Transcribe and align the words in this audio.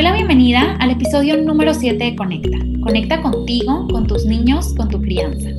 doy 0.00 0.08
la 0.08 0.14
bienvenida 0.14 0.76
al 0.80 0.92
episodio 0.92 1.36
número 1.36 1.74
7 1.74 2.02
de 2.02 2.16
Conecta. 2.16 2.56
Conecta 2.80 3.20
contigo, 3.20 3.86
con 3.88 4.06
tus 4.06 4.24
niños, 4.24 4.72
con 4.74 4.88
tu 4.88 4.98
crianza. 4.98 5.50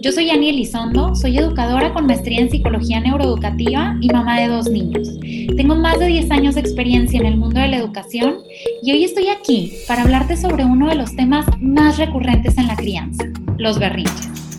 Yo 0.00 0.12
soy 0.12 0.30
Ani 0.30 0.50
Elizondo, 0.50 1.16
soy 1.16 1.38
educadora 1.38 1.92
con 1.92 2.06
maestría 2.06 2.38
en 2.38 2.50
psicología 2.50 3.00
neuroeducativa 3.00 3.96
y 4.00 4.08
mamá 4.10 4.38
de 4.38 4.46
dos 4.46 4.70
niños. 4.70 5.08
Tengo 5.56 5.74
más 5.74 5.98
de 5.98 6.06
10 6.06 6.30
años 6.30 6.54
de 6.54 6.60
experiencia 6.60 7.18
en 7.18 7.26
el 7.26 7.36
mundo 7.36 7.58
de 7.58 7.66
la 7.66 7.78
educación 7.78 8.36
y 8.80 8.92
hoy 8.92 9.02
estoy 9.02 9.26
aquí 9.26 9.72
para 9.88 10.02
hablarte 10.02 10.36
sobre 10.36 10.64
uno 10.64 10.88
de 10.88 10.94
los 10.94 11.16
temas 11.16 11.46
más 11.60 11.98
recurrentes 11.98 12.58
en 12.58 12.68
la 12.68 12.76
crianza, 12.76 13.24
los 13.58 13.80
berrinches. 13.80 14.49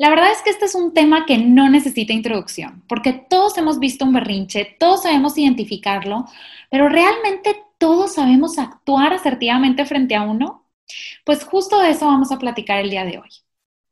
La 0.00 0.08
verdad 0.08 0.32
es 0.32 0.40
que 0.40 0.48
este 0.48 0.64
es 0.64 0.74
un 0.74 0.94
tema 0.94 1.26
que 1.26 1.36
no 1.36 1.68
necesita 1.68 2.14
introducción, 2.14 2.82
porque 2.88 3.12
todos 3.12 3.58
hemos 3.58 3.78
visto 3.78 4.06
un 4.06 4.14
berrinche, 4.14 4.64
todos 4.80 5.02
sabemos 5.02 5.36
identificarlo, 5.36 6.24
pero 6.70 6.88
¿realmente 6.88 7.54
todos 7.76 8.14
sabemos 8.14 8.58
actuar 8.58 9.12
asertivamente 9.12 9.84
frente 9.84 10.14
a 10.14 10.22
uno? 10.22 10.64
Pues 11.22 11.44
justo 11.44 11.78
de 11.80 11.90
eso 11.90 12.06
vamos 12.06 12.32
a 12.32 12.38
platicar 12.38 12.80
el 12.80 12.88
día 12.88 13.04
de 13.04 13.18
hoy. 13.18 13.28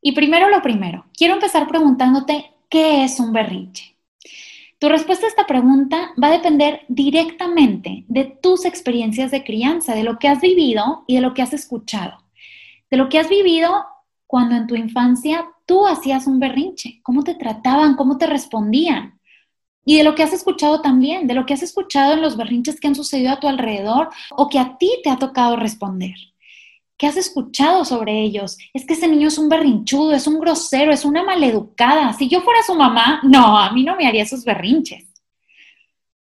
Y 0.01 0.13
primero 0.13 0.49
lo 0.49 0.63
primero, 0.63 1.05
quiero 1.15 1.35
empezar 1.35 1.69
preguntándote, 1.69 2.55
¿qué 2.71 3.05
es 3.05 3.21
un 3.21 3.35
berrinche? 3.35 3.95
Tu 4.79 4.89
respuesta 4.89 5.27
a 5.27 5.29
esta 5.29 5.47
pregunta 5.47 6.13
va 6.21 6.29
a 6.29 6.39
depender 6.39 6.87
directamente 6.89 8.07
de 8.09 8.25
tus 8.25 8.65
experiencias 8.65 9.31
de 9.31 9.45
crianza, 9.45 9.95
de 9.95 10.05
lo 10.05 10.19
que 10.19 10.29
has 10.29 10.41
vivido 10.41 11.05
y 11.07 11.17
de 11.17 11.21
lo 11.21 11.35
que 11.35 11.43
has 11.43 11.53
escuchado. 11.53 12.25
De 12.91 12.97
lo 12.97 13.11
que 13.11 13.19
has 13.19 13.29
vivido 13.29 13.85
cuando 14.29 14.55
en 14.57 14.67
tu 14.67 14.77
infancia 14.77 15.49
tú 15.65 15.87
hacías 15.87 16.27
un 16.27 16.39
berrinche, 16.39 17.01
cómo 17.03 17.25
te 17.25 17.35
trataban, 17.35 17.97
cómo 17.97 18.19
te 18.19 18.27
respondían. 18.27 19.19
Y 19.87 19.97
de 19.97 20.05
lo 20.05 20.15
que 20.15 20.23
has 20.23 20.35
escuchado 20.35 20.83
también, 20.83 21.27
de 21.27 21.33
lo 21.33 21.47
que 21.47 21.55
has 21.55 21.63
escuchado 21.63 22.13
en 22.13 22.21
los 22.21 22.37
berrinches 22.37 22.79
que 22.79 22.89
han 22.89 22.95
sucedido 22.95 23.33
a 23.33 23.41
tu 23.41 23.49
alrededor 23.49 24.11
o 24.37 24.51
que 24.51 24.59
a 24.59 24.77
ti 24.77 24.91
te 25.03 25.09
ha 25.09 25.17
tocado 25.17 25.57
responder. 25.57 26.15
¿Qué 26.99 27.07
has 27.07 27.17
escuchado 27.17 27.87
sobre 27.87 28.21
ellos? 28.21 28.59
Es 28.75 28.85
que 28.85 28.93
ese 28.93 29.09
niño 29.09 29.29
es 29.29 29.39
un 29.39 29.49
berrinchudo, 29.49 30.13
es 30.13 30.27
un 30.27 30.39
grosero, 30.41 30.93
es 30.93 31.07
una 31.07 31.23
maleducada. 31.23 32.13
Si 32.13 32.29
yo 32.29 32.43
fuera 32.43 32.63
su 32.63 32.75
mamá, 32.75 33.21
no, 33.23 33.59
a 33.59 33.73
mí 33.73 33.83
no 33.83 33.97
me 33.97 34.07
haría 34.07 34.25
esos 34.25 34.45
berrinches. 34.45 35.07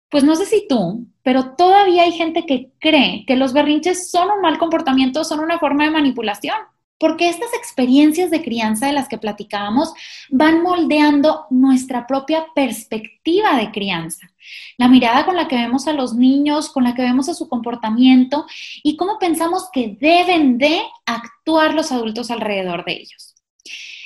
Pues 0.09 0.25
no 0.25 0.35
sé 0.35 0.47
si 0.47 0.67
tú, 0.67 1.07
pero 1.23 1.55
todavía 1.57 2.05
hay 2.05 2.13
gente 2.13 2.47
que 2.47 2.71
cree 2.79 3.27
que 3.27 3.37
los 3.37 3.53
berrinches 3.53 4.11
son 4.11 4.31
un 4.31 4.41
mal 4.41 4.57
comportamiento, 4.57 5.25
son 5.25 5.41
una 5.41 5.59
forma 5.59 5.85
de 5.85 5.91
manipulación 5.91 6.57
porque 6.99 7.29
estas 7.29 7.53
experiencias 7.55 8.31
de 8.31 8.43
crianza 8.43 8.87
de 8.87 8.93
las 8.93 9.09
que 9.09 9.19
platicábamos 9.19 9.93
van 10.31 10.63
moldeando 10.63 11.47
nuestra 11.51 12.07
propia 12.07 12.47
perspectiva 12.55 13.57
de 13.57 13.71
crianza, 13.71 14.31
la 14.77 14.89
mirada 14.89 15.25
con 15.25 15.37
la 15.37 15.49
que 15.49 15.57
vemos 15.57 15.87
a 15.87 15.93
los 15.93 16.15
niños, 16.15 16.71
con 16.71 16.85
la 16.85 16.95
que 16.95 17.03
vemos 17.03 17.29
a 17.29 17.35
su 17.35 17.49
comportamiento 17.49 18.47
y 18.83 18.97
cómo 18.97 19.19
pensamos 19.19 19.69
que 19.73 19.97
deben 20.01 20.59
de 20.59 20.83
actuar 21.07 21.75
los 21.75 21.93
adultos 21.93 22.31
alrededor 22.31 22.85
de 22.85 22.93
ellos. 22.95 23.35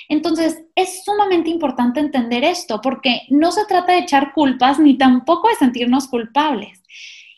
Entonces, 0.09 0.63
es 0.75 1.05
sumamente 1.05 1.49
importante 1.49 1.99
entender 1.99 2.45
esto 2.45 2.81
porque 2.83 3.23
no 3.31 3.51
se 3.51 3.65
trata 3.65 3.93
de 3.93 4.01
echar 4.01 4.35
culpas 4.35 4.79
ni 4.79 4.99
tampoco 4.99 5.49
de 5.49 5.55
sentirnos 5.55 6.07
culpables. 6.09 6.82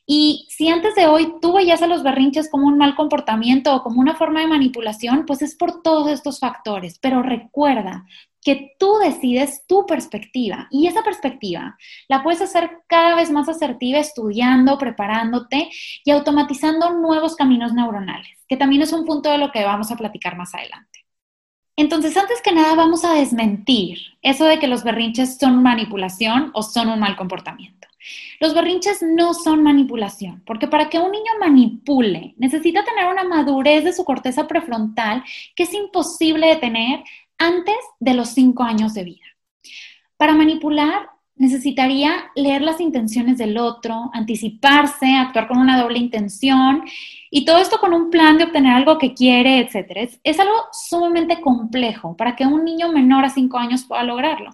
Y 0.06 0.47
si 0.50 0.69
antes 0.69 0.94
de 0.94 1.06
hoy 1.06 1.34
tú 1.41 1.55
veías 1.55 1.80
a 1.83 1.86
los 1.86 2.02
berrinches 2.02 2.50
como 2.50 2.66
un 2.66 2.77
mal 2.77 2.94
comportamiento 2.94 3.74
o 3.74 3.83
como 3.83 4.00
una 4.00 4.14
forma 4.14 4.41
de 4.41 4.46
manipulación, 4.46 5.24
pues 5.27 5.41
es 5.42 5.56
por 5.56 5.83
todos 5.83 6.08
estos 6.11 6.41
factores. 6.41 6.98
Pero 6.98 7.22
recuerda 7.22 8.05
que 8.42 8.77
tú 8.78 8.98
decides 9.02 9.66
tu 9.66 9.86
perspectiva 9.86 10.69
y 10.70 10.86
esa 10.86 11.02
perspectiva 11.02 11.78
la 12.08 12.22
puedes 12.22 12.42
hacer 12.42 12.83
cada 12.86 13.16
vez 13.16 13.30
más 13.30 13.48
asertiva 13.48 13.98
estudiando, 13.98 14.77
preparándote 14.77 15.70
y 16.05 16.11
automatizando 16.11 16.92
nuevos 16.92 17.36
caminos 17.36 17.72
neuronales, 17.72 18.45
que 18.46 18.58
también 18.58 18.83
es 18.83 18.92
un 18.92 19.07
punto 19.07 19.30
de 19.30 19.39
lo 19.39 19.51
que 19.51 19.64
vamos 19.64 19.90
a 19.90 19.96
platicar 19.96 20.36
más 20.36 20.55
adelante. 20.55 21.07
Entonces, 21.77 22.17
antes 22.17 22.40
que 22.40 22.52
nada, 22.52 22.74
vamos 22.77 23.05
a 23.05 23.14
desmentir 23.14 23.98
eso 24.23 24.45
de 24.45 24.61
que 24.61 24.68
los 24.68 24.84
berrinches 24.84 25.39
son 25.39 25.62
manipulación 25.62 26.51
o 26.55 26.62
son 26.62 26.89
un 26.89 27.01
mal 27.01 27.17
comportamiento. 27.17 27.89
Los 28.40 28.54
berrinches 28.54 29.02
no 29.02 29.34
son 29.34 29.62
manipulación, 29.62 30.42
porque 30.44 30.68
para 30.68 30.88
que 30.88 30.98
un 30.98 31.12
niño 31.12 31.32
manipule 31.40 32.34
necesita 32.36 32.84
tener 32.84 33.06
una 33.06 33.24
madurez 33.24 33.84
de 33.84 33.92
su 33.92 34.04
corteza 34.04 34.46
prefrontal 34.46 35.24
que 35.54 35.64
es 35.64 35.74
imposible 35.74 36.48
de 36.48 36.56
tener 36.56 37.04
antes 37.38 37.76
de 38.00 38.14
los 38.14 38.30
cinco 38.30 38.62
años 38.62 38.94
de 38.94 39.04
vida. 39.04 39.26
Para 40.16 40.34
manipular 40.34 41.08
necesitaría 41.36 42.30
leer 42.36 42.62
las 42.62 42.80
intenciones 42.80 43.38
del 43.38 43.58
otro, 43.58 44.10
anticiparse, 44.12 45.16
actuar 45.16 45.48
con 45.48 45.58
una 45.58 45.80
doble 45.80 45.98
intención 45.98 46.84
y 47.30 47.44
todo 47.44 47.58
esto 47.58 47.78
con 47.78 47.92
un 47.92 48.10
plan 48.10 48.38
de 48.38 48.44
obtener 48.44 48.72
algo 48.72 48.98
que 48.98 49.14
quiere, 49.14 49.58
etc. 49.58 49.90
Es, 49.96 50.20
es 50.22 50.38
algo 50.38 50.54
sumamente 50.72 51.40
complejo 51.40 52.16
para 52.16 52.36
que 52.36 52.46
un 52.46 52.64
niño 52.64 52.92
menor 52.92 53.24
a 53.24 53.30
cinco 53.30 53.58
años 53.58 53.84
pueda 53.84 54.04
lograrlo. 54.04 54.50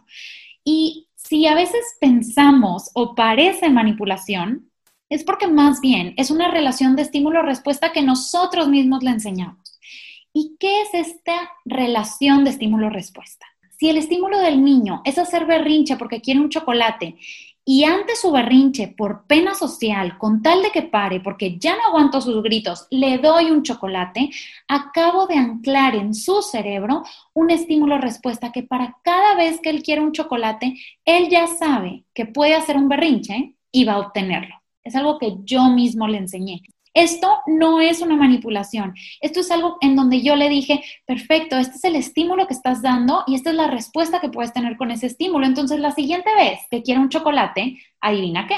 Y 0.64 1.08
si 1.30 1.46
a 1.46 1.54
veces 1.54 1.80
pensamos 2.00 2.90
o 2.92 3.14
parece 3.14 3.70
manipulación, 3.70 4.68
es 5.08 5.22
porque 5.22 5.46
más 5.46 5.80
bien 5.80 6.12
es 6.16 6.32
una 6.32 6.50
relación 6.50 6.96
de 6.96 7.02
estímulo-respuesta 7.02 7.92
que 7.92 8.02
nosotros 8.02 8.66
mismos 8.66 9.04
le 9.04 9.10
enseñamos. 9.10 9.78
¿Y 10.32 10.56
qué 10.58 10.82
es 10.82 10.92
esta 10.92 11.52
relación 11.64 12.42
de 12.42 12.50
estímulo-respuesta? 12.50 13.46
Si 13.78 13.88
el 13.88 13.98
estímulo 13.98 14.40
del 14.40 14.64
niño 14.64 15.02
es 15.04 15.18
hacer 15.18 15.46
berrinche 15.46 15.96
porque 15.96 16.20
quiere 16.20 16.40
un 16.40 16.50
chocolate 16.50 17.16
y 17.64 17.84
ante 17.84 18.16
su 18.16 18.32
berrinche 18.32 18.88
por 18.88 19.26
pena 19.26 19.54
social, 19.54 20.18
con 20.18 20.42
tal 20.42 20.62
de 20.62 20.70
que 20.70 20.82
pare, 20.82 21.20
porque 21.20 21.58
ya 21.58 21.76
no 21.76 21.84
aguanto 21.88 22.20
sus 22.20 22.42
gritos, 22.42 22.86
le 22.90 23.18
doy 23.18 23.50
un 23.50 23.62
chocolate, 23.62 24.30
acabo 24.66 25.26
de 25.26 25.36
anclar 25.36 25.94
en 25.94 26.14
su 26.14 26.42
cerebro 26.42 27.04
un 27.34 27.50
estímulo 27.50 27.98
respuesta 27.98 28.52
que 28.52 28.62
para 28.62 28.96
cada 29.02 29.34
vez 29.34 29.60
que 29.60 29.70
él 29.70 29.82
quiere 29.82 30.00
un 30.00 30.12
chocolate, 30.12 30.74
él 31.04 31.28
ya 31.28 31.46
sabe 31.46 32.04
que 32.14 32.26
puede 32.26 32.54
hacer 32.54 32.76
un 32.76 32.88
berrinche 32.88 33.54
y 33.70 33.84
va 33.84 33.94
a 33.94 34.00
obtenerlo. 34.00 34.54
Es 34.82 34.96
algo 34.96 35.18
que 35.18 35.36
yo 35.44 35.68
mismo 35.70 36.08
le 36.08 36.18
enseñé. 36.18 36.62
Esto 36.94 37.38
no 37.46 37.80
es 37.80 38.00
una 38.00 38.16
manipulación. 38.16 38.94
Esto 39.20 39.40
es 39.40 39.50
algo 39.50 39.78
en 39.80 39.96
donde 39.96 40.22
yo 40.22 40.36
le 40.36 40.48
dije, 40.48 40.82
perfecto, 41.06 41.56
este 41.56 41.76
es 41.76 41.84
el 41.84 41.96
estímulo 41.96 42.46
que 42.46 42.54
estás 42.54 42.82
dando 42.82 43.24
y 43.26 43.34
esta 43.34 43.50
es 43.50 43.56
la 43.56 43.68
respuesta 43.68 44.20
que 44.20 44.28
puedes 44.28 44.52
tener 44.52 44.76
con 44.76 44.90
ese 44.90 45.06
estímulo. 45.06 45.46
Entonces, 45.46 45.80
la 45.80 45.92
siguiente 45.92 46.30
vez 46.36 46.60
que 46.70 46.82
quiera 46.82 47.00
un 47.00 47.08
chocolate, 47.08 47.78
adivina 48.00 48.46
qué. 48.46 48.56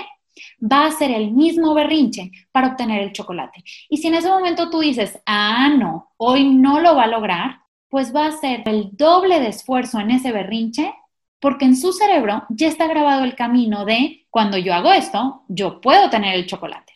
Va 0.61 0.87
a 0.87 0.93
ser 0.93 1.11
el 1.11 1.33
mismo 1.33 1.75
berrinche 1.75 2.31
para 2.53 2.69
obtener 2.69 3.03
el 3.03 3.13
chocolate. 3.13 3.63
Y 3.91 3.99
si 3.99 4.09
en 4.09 4.15
ese 4.15 4.29
momento 4.29 4.71
tú 4.71 4.81
dices, 4.81 5.21
ah, 5.27 5.69
no, 5.69 6.13
hoy 6.17 6.49
no 6.49 6.81
lo 6.81 6.97
va 6.97 7.05
a 7.05 7.09
lograr, 7.09 7.61
pues 7.89 8.15
va 8.15 8.27
a 8.27 8.33
ser 8.33 8.63
el 8.67 8.91
doble 8.97 9.41
de 9.41 9.49
esfuerzo 9.49 10.01
en 10.01 10.13
ese 10.13 10.33
berrinche 10.33 10.95
porque 11.43 11.65
en 11.65 11.77
su 11.77 11.93
cerebro 11.93 12.45
ya 12.51 12.69
está 12.69 12.87
grabado 12.87 13.25
el 13.25 13.35
camino 13.35 13.85
de 13.85 14.27
cuando 14.31 14.57
yo 14.59 14.73
hago 14.73 14.93
esto, 14.93 15.43
yo 15.49 15.81
puedo 15.81 16.09
tener 16.09 16.37
el 16.37 16.47
chocolate. 16.47 16.92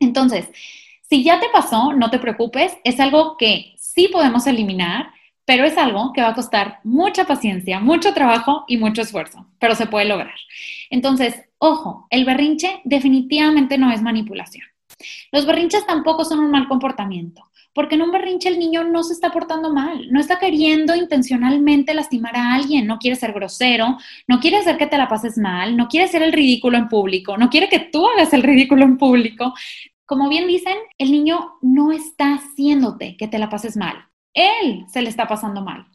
Entonces, 0.00 0.48
si 1.08 1.24
ya 1.24 1.40
te 1.40 1.46
pasó, 1.52 1.92
no 1.92 2.10
te 2.10 2.18
preocupes, 2.18 2.76
es 2.84 3.00
algo 3.00 3.36
que 3.36 3.74
sí 3.78 4.08
podemos 4.08 4.46
eliminar, 4.46 5.10
pero 5.44 5.64
es 5.64 5.78
algo 5.78 6.12
que 6.12 6.20
va 6.20 6.28
a 6.28 6.34
costar 6.34 6.80
mucha 6.84 7.24
paciencia, 7.24 7.80
mucho 7.80 8.12
trabajo 8.12 8.64
y 8.68 8.76
mucho 8.76 9.00
esfuerzo, 9.00 9.46
pero 9.58 9.74
se 9.74 9.86
puede 9.86 10.04
lograr. 10.04 10.36
Entonces, 10.90 11.42
ojo, 11.56 12.06
el 12.10 12.26
berrinche 12.26 12.82
definitivamente 12.84 13.78
no 13.78 13.90
es 13.90 14.02
manipulación. 14.02 14.66
Los 15.32 15.46
berrinches 15.46 15.86
tampoco 15.86 16.26
son 16.26 16.40
un 16.40 16.50
mal 16.50 16.68
comportamiento, 16.68 17.48
porque 17.72 17.94
en 17.94 18.02
un 18.02 18.10
berrinche 18.10 18.50
el 18.50 18.58
niño 18.58 18.84
no 18.84 19.02
se 19.02 19.14
está 19.14 19.30
portando 19.30 19.72
mal, 19.72 20.12
no 20.12 20.20
está 20.20 20.38
queriendo 20.38 20.94
intencionalmente 20.94 21.94
lastimar 21.94 22.36
a 22.36 22.54
alguien, 22.54 22.86
no 22.86 22.98
quiere 22.98 23.16
ser 23.16 23.32
grosero, 23.32 23.96
no 24.26 24.40
quiere 24.40 24.58
hacer 24.58 24.76
que 24.76 24.86
te 24.86 24.98
la 24.98 25.08
pases 25.08 25.38
mal, 25.38 25.76
no 25.78 25.88
quiere 25.88 26.06
hacer 26.06 26.22
el 26.22 26.32
ridículo 26.32 26.76
en 26.76 26.88
público, 26.88 27.38
no 27.38 27.48
quiere 27.48 27.70
que 27.70 27.78
tú 27.78 28.06
hagas 28.06 28.34
el 28.34 28.42
ridículo 28.42 28.84
en 28.84 28.98
público. 28.98 29.54
Como 30.08 30.30
bien 30.30 30.46
dicen, 30.46 30.78
el 30.96 31.12
niño 31.12 31.58
no 31.60 31.92
está 31.92 32.36
haciéndote 32.36 33.18
que 33.18 33.28
te 33.28 33.38
la 33.38 33.50
pases 33.50 33.76
mal, 33.76 34.08
él 34.32 34.86
se 34.90 35.02
le 35.02 35.10
está 35.10 35.28
pasando 35.28 35.60
mal. 35.60 35.86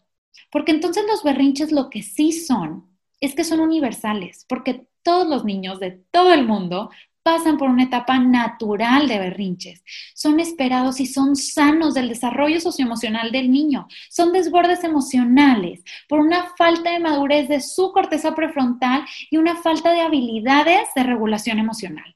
Porque 0.52 0.72
entonces 0.72 1.04
los 1.08 1.24
berrinches 1.24 1.72
lo 1.72 1.90
que 1.90 2.04
sí 2.04 2.32
son 2.32 2.96
es 3.20 3.34
que 3.34 3.44
son 3.44 3.60
universales, 3.60 4.46
porque 4.48 4.86
todos 5.02 5.28
los 5.28 5.46
niños 5.46 5.80
de 5.80 6.04
todo 6.12 6.32
el 6.32 6.46
mundo 6.46 6.92
pasan 7.24 7.58
por 7.58 7.72
una 7.72 7.86
etapa 7.86 8.20
natural 8.20 9.08
de 9.08 9.18
berrinches. 9.18 9.84
Son 10.14 10.40
esperados 10.40 11.00
y 11.00 11.08
son 11.08 11.36
sanos 11.36 11.96
del 11.96 12.10
desarrollo 12.10 12.62
socioemocional 12.62 13.32
del 13.32 13.50
niño. 13.50 13.88
Son 14.12 14.32
desbordes 14.32 14.84
emocionales 14.84 15.84
por 16.08 16.20
una 16.20 16.54
falta 16.56 16.92
de 16.92 17.00
madurez 17.00 17.50
de 17.50 17.62
su 17.62 17.92
corteza 17.92 18.36
prefrontal 18.36 19.06
y 19.32 19.38
una 19.38 19.56
falta 19.56 19.92
de 19.92 20.02
habilidades 20.02 20.90
de 20.96 21.02
regulación 21.02 21.58
emocional. 21.58 22.14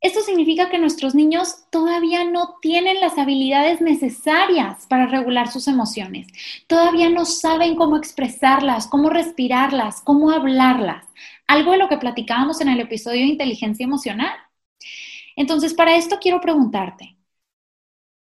Esto 0.00 0.20
significa 0.22 0.70
que 0.70 0.78
nuestros 0.78 1.14
niños 1.14 1.64
todavía 1.70 2.24
no 2.24 2.56
tienen 2.62 3.00
las 3.00 3.18
habilidades 3.18 3.80
necesarias 3.80 4.86
para 4.88 5.06
regular 5.06 5.48
sus 5.50 5.66
emociones. 5.68 6.28
Todavía 6.68 7.10
no 7.10 7.24
saben 7.24 7.74
cómo 7.76 7.96
expresarlas, 7.96 8.86
cómo 8.86 9.10
respirarlas, 9.10 10.00
cómo 10.02 10.30
hablarlas. 10.30 11.04
algo 11.46 11.72
de 11.72 11.78
lo 11.78 11.88
que 11.88 11.96
platicábamos 11.98 12.60
en 12.60 12.68
el 12.68 12.80
episodio 12.80 13.20
de 13.22 13.28
inteligencia 13.28 13.84
emocional. 13.84 14.36
Entonces, 15.36 15.72
para 15.74 15.96
esto 15.96 16.18
quiero 16.20 16.40
preguntarte, 16.40 17.16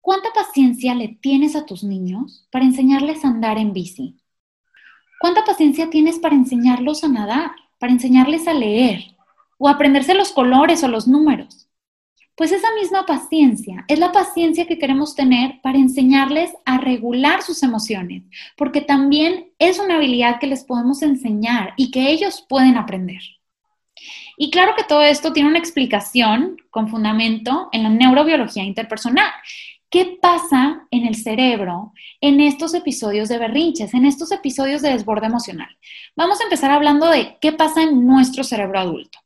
¿cuánta 0.00 0.30
paciencia 0.32 0.94
le 0.94 1.08
tienes 1.08 1.54
a 1.54 1.66
tus 1.66 1.84
niños 1.84 2.46
para 2.50 2.64
enseñarles 2.64 3.24
a 3.24 3.28
andar 3.28 3.58
en 3.58 3.74
bici? 3.74 4.16
¿Cuánta 5.20 5.44
paciencia 5.44 5.90
tienes 5.90 6.18
para 6.18 6.34
enseñarlos 6.34 7.04
a 7.04 7.08
nadar, 7.08 7.50
para 7.78 7.92
enseñarles 7.92 8.48
a 8.48 8.54
leer 8.54 9.16
o 9.58 9.68
aprenderse 9.68 10.14
los 10.14 10.32
colores 10.32 10.82
o 10.84 10.88
los 10.88 11.06
números? 11.08 11.65
Pues 12.36 12.52
esa 12.52 12.68
misma 12.74 13.06
paciencia 13.06 13.86
es 13.88 13.98
la 13.98 14.12
paciencia 14.12 14.66
que 14.66 14.78
queremos 14.78 15.14
tener 15.14 15.58
para 15.62 15.78
enseñarles 15.78 16.52
a 16.66 16.76
regular 16.76 17.42
sus 17.42 17.62
emociones, 17.62 18.24
porque 18.58 18.82
también 18.82 19.52
es 19.58 19.78
una 19.78 19.96
habilidad 19.96 20.38
que 20.38 20.46
les 20.46 20.62
podemos 20.62 21.00
enseñar 21.00 21.72
y 21.78 21.90
que 21.90 22.10
ellos 22.10 22.44
pueden 22.46 22.76
aprender. 22.76 23.22
Y 24.36 24.50
claro 24.50 24.74
que 24.76 24.84
todo 24.84 25.00
esto 25.00 25.32
tiene 25.32 25.48
una 25.48 25.58
explicación 25.58 26.58
con 26.68 26.88
fundamento 26.88 27.70
en 27.72 27.84
la 27.84 27.88
neurobiología 27.88 28.64
interpersonal. 28.64 29.32
¿Qué 29.88 30.18
pasa 30.20 30.86
en 30.90 31.06
el 31.06 31.14
cerebro 31.14 31.94
en 32.20 32.40
estos 32.40 32.74
episodios 32.74 33.30
de 33.30 33.38
berrinches, 33.38 33.94
en 33.94 34.04
estos 34.04 34.30
episodios 34.30 34.82
de 34.82 34.90
desborde 34.90 35.26
emocional? 35.26 35.78
Vamos 36.14 36.38
a 36.40 36.44
empezar 36.44 36.70
hablando 36.70 37.08
de 37.08 37.38
qué 37.40 37.52
pasa 37.52 37.82
en 37.82 38.06
nuestro 38.06 38.44
cerebro 38.44 38.78
adulto. 38.78 39.20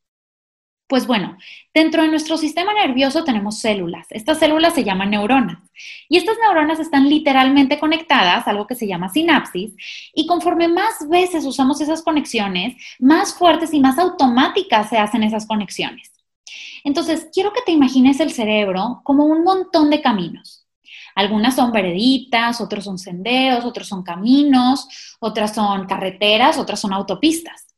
Pues 0.90 1.06
bueno, 1.06 1.38
dentro 1.72 2.02
de 2.02 2.08
nuestro 2.08 2.36
sistema 2.36 2.74
nervioso 2.74 3.22
tenemos 3.22 3.60
células. 3.60 4.08
Estas 4.10 4.40
células 4.40 4.74
se 4.74 4.82
llaman 4.82 5.10
neuronas. 5.10 5.62
Y 6.08 6.16
estas 6.16 6.36
neuronas 6.42 6.80
están 6.80 7.08
literalmente 7.08 7.78
conectadas, 7.78 8.48
algo 8.48 8.66
que 8.66 8.74
se 8.74 8.88
llama 8.88 9.08
sinapsis, 9.08 9.72
y 10.12 10.26
conforme 10.26 10.66
más 10.66 11.08
veces 11.08 11.44
usamos 11.44 11.80
esas 11.80 12.02
conexiones, 12.02 12.74
más 12.98 13.34
fuertes 13.34 13.72
y 13.72 13.78
más 13.78 14.00
automáticas 14.00 14.88
se 14.88 14.98
hacen 14.98 15.22
esas 15.22 15.46
conexiones. 15.46 16.10
Entonces, 16.82 17.28
quiero 17.32 17.52
que 17.52 17.62
te 17.62 17.70
imagines 17.70 18.18
el 18.18 18.32
cerebro 18.32 19.00
como 19.04 19.26
un 19.26 19.44
montón 19.44 19.90
de 19.90 20.02
caminos. 20.02 20.66
Algunas 21.14 21.54
son 21.54 21.70
vereditas, 21.70 22.60
otros 22.60 22.82
son 22.82 22.98
senderos, 22.98 23.64
otros 23.64 23.86
son 23.86 24.02
caminos, 24.02 24.88
otras 25.20 25.54
son 25.54 25.86
carreteras, 25.86 26.58
otras 26.58 26.80
son 26.80 26.92
autopistas. 26.92 27.68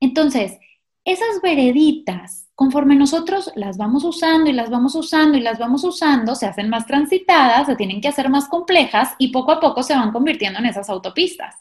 Entonces, 0.00 0.58
esas 1.06 1.40
vereditas 1.40 2.48
conforme 2.56 2.96
nosotros 2.96 3.52
las 3.54 3.76
vamos 3.76 4.02
usando 4.02 4.50
y 4.50 4.52
las 4.52 4.70
vamos 4.70 4.94
usando 4.94 5.38
y 5.38 5.40
las 5.40 5.58
vamos 5.58 5.84
usando, 5.84 6.34
se 6.34 6.46
hacen 6.46 6.68
más 6.68 6.84
transitadas, 6.86 7.66
se 7.66 7.76
tienen 7.76 8.00
que 8.00 8.08
hacer 8.08 8.28
más 8.28 8.48
complejas 8.48 9.14
y 9.18 9.28
poco 9.28 9.52
a 9.52 9.60
poco 9.60 9.82
se 9.82 9.94
van 9.94 10.10
convirtiendo 10.10 10.58
en 10.58 10.66
esas 10.66 10.90
autopistas. 10.90 11.54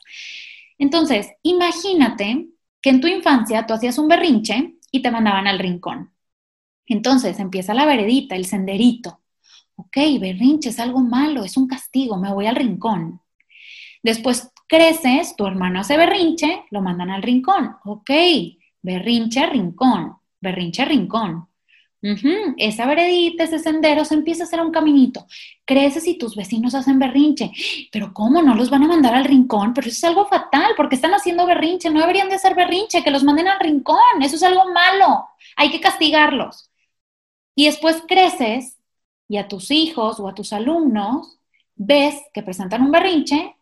Entonces, 0.80 1.30
imagínate 1.44 2.48
que 2.82 2.90
en 2.90 3.02
tu 3.02 3.08
infancia 3.08 3.68
tú 3.68 3.74
hacías 3.74 3.98
un 4.00 4.08
berrinche 4.08 4.76
y 4.92 5.02
te 5.02 5.12
mandaban 5.12 5.48
al 5.48 5.60
rincón. 5.60 6.12
Entonces 6.88 7.40
empieza 7.40 7.74
la 7.74 7.86
veredita, 7.86 8.36
el 8.36 8.46
senderito. 8.46 9.22
Ok, 9.76 9.98
berrinche 10.20 10.70
es 10.70 10.80
algo 10.80 11.02
malo, 11.02 11.44
es 11.44 11.56
un 11.56 11.68
castigo, 11.68 12.18
me 12.18 12.34
voy 12.34 12.48
al 12.48 12.56
rincón. 12.56 13.22
Después 14.02 14.50
creces, 14.68 15.36
tu 15.36 15.46
hermano 15.46 15.82
hace 15.82 15.98
berrinche, 15.98 16.64
lo 16.72 16.82
mandan 16.82 17.10
al 17.12 17.22
rincón. 17.22 17.76
Ok, 17.84 18.10
berrinche, 18.86 19.46
rincón 19.48 20.18
berrinche 20.46 20.86
rincón. 20.86 21.50
Esa 22.58 22.86
veredita, 22.86 23.46
ese 23.46 23.58
sendero 23.58 24.06
se 24.06 24.14
empieza 24.14 24.44
a 24.44 24.46
hacer 24.46 24.62
un 24.62 24.72
caminito. 24.72 25.26
Creces 25.66 26.08
y 26.08 26.20
tus 26.20 26.36
vecinos 26.36 26.76
hacen 26.76 27.00
berrinche. 27.00 27.52
Pero 27.92 28.14
¿cómo? 28.14 28.44
No 28.44 28.54
los 28.54 28.70
van 28.70 28.84
a 28.84 28.88
mandar 28.88 29.16
al 29.16 29.26
rincón. 29.26 29.74
Pero 29.74 29.88
eso 29.88 29.98
es 29.98 30.04
algo 30.04 30.28
fatal 30.28 30.74
porque 30.78 30.96
están 30.96 31.16
haciendo 31.16 31.48
berrinche. 31.48 31.90
No 31.90 32.02
deberían 32.02 32.30
de 32.30 32.36
hacer 32.36 32.54
berrinche, 32.54 33.04
que 33.04 33.10
los 33.10 33.24
manden 33.24 33.48
al 33.48 33.60
rincón. 33.60 34.22
Eso 34.22 34.36
es 34.36 34.44
algo 34.44 34.72
malo. 34.72 35.30
Hay 35.56 35.72
que 35.72 35.82
castigarlos. 35.82 36.70
Y 37.56 37.66
después 37.66 38.04
creces 38.08 38.78
y 39.28 39.38
a 39.38 39.48
tus 39.48 39.72
hijos 39.72 40.20
o 40.20 40.28
a 40.28 40.36
tus 40.36 40.54
alumnos 40.54 41.40
ves 41.76 42.22
que 42.34 42.44
presentan 42.44 42.84
un 42.84 42.92
berrinche 42.92 43.56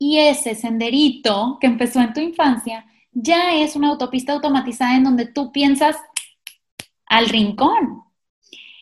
y 0.00 0.18
ese 0.18 0.56
senderito 0.56 1.58
que 1.60 1.68
empezó 1.68 2.00
en 2.00 2.12
tu 2.12 2.20
infancia 2.20 2.84
ya 3.12 3.54
es 3.54 3.76
una 3.76 3.88
autopista 3.88 4.32
automatizada 4.32 4.96
en 4.96 5.04
donde 5.04 5.26
tú 5.26 5.52
piensas 5.52 5.96
al 7.06 7.28
rincón. 7.28 8.04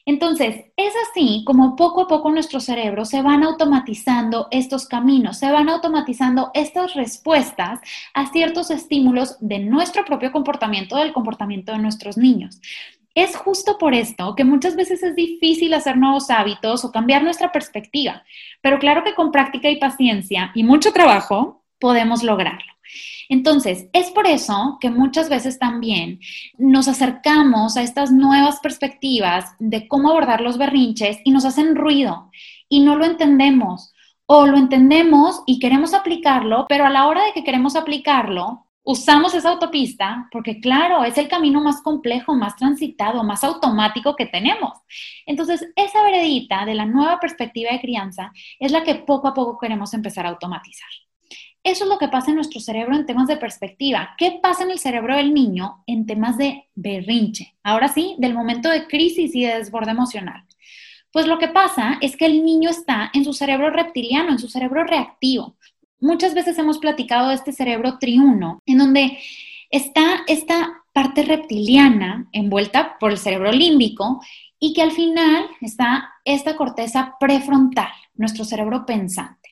Entonces, 0.09 0.67
es 0.77 0.95
así 1.09 1.43
como 1.45 1.75
poco 1.75 2.03
a 2.03 2.07
poco 2.07 2.31
nuestro 2.31 2.61
cerebro 2.61 3.05
se 3.05 3.23
van 3.23 3.43
automatizando 3.43 4.47
estos 4.53 4.87
caminos, 4.87 5.39
se 5.39 5.51
van 5.51 5.69
automatizando 5.69 6.53
estas 6.55 6.95
respuestas 6.95 7.81
a 8.15 8.27
ciertos 8.27 8.71
estímulos 8.71 9.37
de 9.41 9.59
nuestro 9.59 10.05
propio 10.05 10.31
comportamiento, 10.31 10.97
del 10.97 11.13
comportamiento 11.13 11.73
de 11.73 11.79
nuestros 11.79 12.17
niños. 12.17 12.61
Es 13.17 13.35
justo 13.35 13.79
por 13.79 13.95
esto 13.95 14.37
que 14.37 14.45
muchas 14.45 14.77
veces 14.77 15.03
es 15.03 15.17
difícil 15.17 15.75
hacer 15.75 15.97
nuevos 15.97 16.31
hábitos 16.31 16.85
o 16.85 16.93
cambiar 16.93 17.25
nuestra 17.25 17.51
perspectiva, 17.51 18.23
pero 18.61 18.79
claro 18.79 19.03
que 19.03 19.15
con 19.15 19.33
práctica 19.33 19.69
y 19.71 19.81
paciencia 19.81 20.53
y 20.55 20.63
mucho 20.63 20.93
trabajo 20.93 21.65
podemos 21.79 22.23
lograrlo. 22.23 22.73
Entonces, 23.29 23.89
es 23.93 24.11
por 24.11 24.27
eso 24.27 24.79
que 24.81 24.91
muchas 24.91 25.29
veces 25.29 25.59
también 25.59 26.21
nos 26.59 26.89
acercamos 26.89 27.77
a 27.77 27.83
estas 27.83 28.13
nuevas 28.13 28.61
perspectivas 28.61 29.55
de 29.59 29.89
cómo 29.89 30.11
abordar 30.11 30.41
los 30.41 30.59
berrinches 30.59 31.19
y 31.25 31.31
nos 31.31 31.45
hacen 31.45 31.75
ruido 31.75 32.31
y 32.69 32.81
no 32.81 32.97
lo 32.97 33.05
entendemos. 33.05 33.93
O 34.29 34.47
lo 34.47 34.57
entendemos 34.57 35.43
y 35.47 35.61
queremos 35.61 35.95
aplicarlo, 35.95 36.67
pero 36.69 36.85
a 36.85 36.91
la 36.91 37.07
hora 37.07 37.25
de 37.25 37.33
que 37.33 37.45
queremos 37.45 37.77
aplicarlo, 37.77 38.67
usamos 38.83 39.35
esa 39.35 39.51
autopista 39.51 40.29
porque, 40.33 40.61
claro, 40.61 41.05
es 41.05 41.17
el 41.17 41.29
camino 41.29 41.61
más 41.61 41.81
complejo, 41.81 42.35
más 42.35 42.57
transitado, 42.57 43.23
más 43.23 43.45
automático 43.45 44.17
que 44.17 44.27
tenemos. 44.27 44.73
Entonces, 45.27 45.65
esa 45.77 46.03
veredita 46.03 46.65
de 46.65 46.75
la 46.75 46.87
nueva 46.87 47.21
perspectiva 47.21 47.71
de 47.71 47.81
crianza 47.81 48.33
es 48.59 48.73
la 48.73 48.83
que 48.83 48.97
poco 48.97 49.29
a 49.29 49.35
poco 49.35 49.59
queremos 49.59 49.95
empezar 49.95 50.27
a 50.27 50.31
automatizar. 50.31 50.89
Eso 51.67 51.83
es 51.83 51.91
lo 51.91 51.99
que 51.99 52.07
pasa 52.07 52.31
en 52.31 52.37
nuestro 52.37 52.61
cerebro 52.61 52.95
en 52.95 53.07
temas 53.07 53.27
de 53.27 53.39
perspectiva. 53.39 54.15
¿Qué 54.19 54.39
pasa 54.41 54.63
en 54.63 54.71
el 54.71 54.79
cerebro 54.79 55.17
del 55.17 55.35
niño 55.35 55.83
en 55.89 56.07
temas 56.07 56.39
de 56.39 56.69
berrinche? 56.77 57.57
Ahora 57.65 57.89
sí, 57.89 58.15
del 58.19 58.35
momento 58.35 58.69
de 58.69 58.87
crisis 58.87 59.35
y 59.35 59.45
de 59.45 59.59
desborde 59.59 59.91
emocional. 59.91 60.45
Pues 61.11 61.27
lo 61.27 61.41
que 61.41 61.49
pasa 61.49 61.99
es 62.01 62.17
que 62.17 62.27
el 62.27 62.45
niño 62.45 62.71
está 62.71 63.11
en 63.13 63.25
su 63.25 63.33
cerebro 63.33 63.71
reptiliano, 63.71 64.31
en 64.31 64.39
su 64.39 64.47
cerebro 64.47 64.85
reactivo. 64.85 65.57
Muchas 65.99 66.35
veces 66.35 66.57
hemos 66.57 66.79
platicado 66.79 67.31
de 67.31 67.35
este 67.35 67.51
cerebro 67.51 67.99
triuno, 67.99 68.63
en 68.65 68.79
donde 68.79 69.19
está 69.69 70.21
esta 70.29 70.85
parte 70.93 71.25
reptiliana 71.25 72.29
envuelta 72.31 72.97
por 73.01 73.11
el 73.11 73.19
cerebro 73.19 73.51
límbico 73.51 74.21
y 74.61 74.73
que 74.73 74.83
al 74.83 74.93
final 74.93 75.47
está 75.61 76.13
esta 76.25 76.55
corteza 76.55 77.17
prefrontal, 77.19 77.91
nuestro 78.15 78.45
cerebro 78.45 78.87
pensante. 78.87 79.51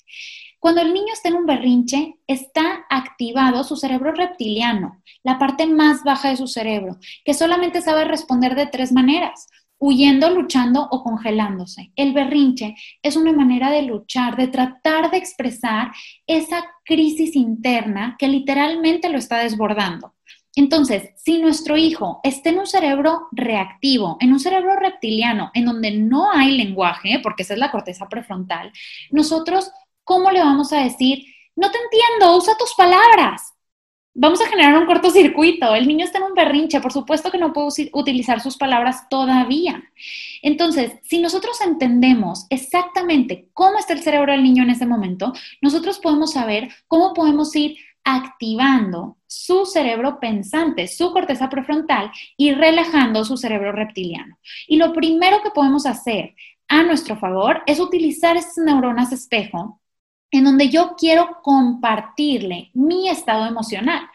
Cuando 0.64 0.80
el 0.80 0.94
niño 0.94 1.12
está 1.12 1.28
en 1.28 1.36
un 1.36 1.44
berrinche, 1.44 2.16
está 2.26 2.86
activado 2.88 3.64
su 3.64 3.76
cerebro 3.76 4.12
reptiliano, 4.12 5.02
la 5.22 5.38
parte 5.38 5.66
más 5.66 6.02
baja 6.04 6.30
de 6.30 6.38
su 6.38 6.46
cerebro, 6.46 6.96
que 7.22 7.34
solamente 7.34 7.82
sabe 7.82 8.06
responder 8.06 8.54
de 8.54 8.64
tres 8.68 8.90
maneras, 8.90 9.46
huyendo, 9.76 10.30
luchando 10.30 10.88
o 10.90 11.02
congelándose. 11.02 11.92
El 11.96 12.14
berrinche 12.14 12.76
es 13.02 13.14
una 13.14 13.34
manera 13.34 13.70
de 13.70 13.82
luchar, 13.82 14.36
de 14.36 14.48
tratar 14.48 15.10
de 15.10 15.18
expresar 15.18 15.92
esa 16.26 16.64
crisis 16.82 17.36
interna 17.36 18.16
que 18.18 18.28
literalmente 18.28 19.10
lo 19.10 19.18
está 19.18 19.40
desbordando. 19.40 20.14
Entonces, 20.56 21.10
si 21.16 21.40
nuestro 21.40 21.76
hijo 21.76 22.20
está 22.22 22.50
en 22.50 22.60
un 22.60 22.66
cerebro 22.66 23.26
reactivo, 23.32 24.16
en 24.20 24.32
un 24.32 24.38
cerebro 24.38 24.76
reptiliano, 24.76 25.50
en 25.52 25.64
donde 25.64 25.90
no 25.90 26.30
hay 26.30 26.56
lenguaje, 26.56 27.18
porque 27.22 27.42
esa 27.42 27.54
es 27.54 27.60
la 27.60 27.72
corteza 27.72 28.08
prefrontal, 28.08 28.72
nosotros 29.10 29.70
¿cómo 30.04 30.30
le 30.30 30.40
vamos 30.40 30.72
a 30.72 30.80
decir, 30.80 31.24
no 31.56 31.70
te 31.70 31.78
entiendo, 31.78 32.36
usa 32.36 32.56
tus 32.56 32.74
palabras? 32.74 33.54
Vamos 34.16 34.40
a 34.40 34.46
generar 34.46 34.78
un 34.78 34.86
cortocircuito. 34.86 35.74
El 35.74 35.88
niño 35.88 36.04
está 36.04 36.18
en 36.18 36.24
un 36.24 36.34
berrinche, 36.34 36.80
por 36.80 36.92
supuesto 36.92 37.32
que 37.32 37.38
no 37.38 37.52
puede 37.52 37.90
utilizar 37.92 38.40
sus 38.40 38.56
palabras 38.56 39.08
todavía. 39.08 39.82
Entonces, 40.40 40.92
si 41.02 41.20
nosotros 41.20 41.60
entendemos 41.60 42.46
exactamente 42.48 43.48
cómo 43.54 43.78
está 43.78 43.92
el 43.92 44.02
cerebro 44.02 44.30
del 44.30 44.44
niño 44.44 44.62
en 44.62 44.70
ese 44.70 44.86
momento, 44.86 45.32
nosotros 45.60 45.98
podemos 45.98 46.32
saber 46.32 46.68
cómo 46.86 47.12
podemos 47.12 47.56
ir 47.56 47.76
activando 48.04 49.16
su 49.26 49.66
cerebro 49.66 50.20
pensante, 50.20 50.86
su 50.86 51.10
corteza 51.12 51.48
prefrontal 51.48 52.12
y 52.36 52.52
relajando 52.52 53.24
su 53.24 53.36
cerebro 53.36 53.72
reptiliano. 53.72 54.38
Y 54.68 54.76
lo 54.76 54.92
primero 54.92 55.42
que 55.42 55.50
podemos 55.50 55.86
hacer 55.86 56.36
a 56.68 56.84
nuestro 56.84 57.16
favor 57.16 57.62
es 57.66 57.80
utilizar 57.80 58.36
estas 58.36 58.58
neuronas 58.58 59.10
espejo 59.10 59.80
en 60.38 60.44
donde 60.44 60.68
yo 60.68 60.94
quiero 60.98 61.40
compartirle 61.42 62.70
mi 62.74 63.08
estado 63.08 63.46
emocional. 63.46 64.08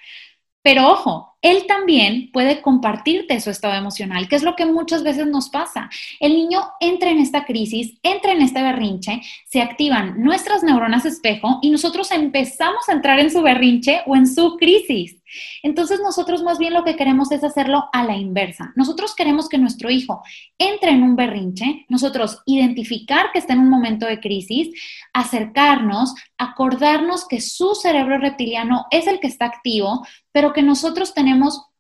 Pero 0.61 0.89
ojo, 0.89 1.37
él 1.41 1.65
también 1.67 2.31
puede 2.31 2.61
compartirte 2.61 3.39
su 3.39 3.49
estado 3.49 3.73
emocional, 3.73 4.27
que 4.27 4.35
es 4.35 4.43
lo 4.43 4.55
que 4.55 4.65
muchas 4.65 5.03
veces 5.03 5.27
nos 5.27 5.49
pasa. 5.49 5.89
El 6.19 6.33
niño 6.33 6.61
entra 6.79 7.11
en 7.11 7.19
esta 7.19 7.45
crisis, 7.45 7.97
entra 8.03 8.33
en 8.33 8.41
este 8.41 8.61
berrinche, 8.61 9.21
se 9.47 9.61
activan 9.61 10.21
nuestras 10.21 10.63
neuronas 10.63 11.05
espejo 11.05 11.59
y 11.61 11.69
nosotros 11.69 12.11
empezamos 12.11 12.89
a 12.89 12.93
entrar 12.93 13.19
en 13.19 13.31
su 13.31 13.41
berrinche 13.41 14.01
o 14.05 14.15
en 14.15 14.27
su 14.27 14.57
crisis. 14.57 15.15
Entonces 15.63 15.99
nosotros 16.01 16.43
más 16.43 16.57
bien 16.57 16.73
lo 16.73 16.83
que 16.83 16.95
queremos 16.95 17.31
es 17.31 17.43
hacerlo 17.43 17.89
a 17.93 18.03
la 18.03 18.17
inversa. 18.17 18.73
Nosotros 18.75 19.15
queremos 19.15 19.47
que 19.47 19.57
nuestro 19.57 19.89
hijo 19.89 20.23
entre 20.57 20.91
en 20.91 21.03
un 21.03 21.15
berrinche, 21.15 21.85
nosotros 21.87 22.41
identificar 22.45 23.31
que 23.31 23.39
está 23.39 23.53
en 23.53 23.59
un 23.59 23.69
momento 23.69 24.05
de 24.05 24.19
crisis, 24.19 24.69
acercarnos, 25.13 26.15
acordarnos 26.37 27.27
que 27.27 27.41
su 27.41 27.75
cerebro 27.75 28.17
reptiliano 28.17 28.87
es 28.91 29.07
el 29.07 29.19
que 29.19 29.27
está 29.27 29.45
activo, 29.45 30.05
pero 30.31 30.53
que 30.53 30.63
nosotros 30.63 31.13
tenemos 31.13 31.28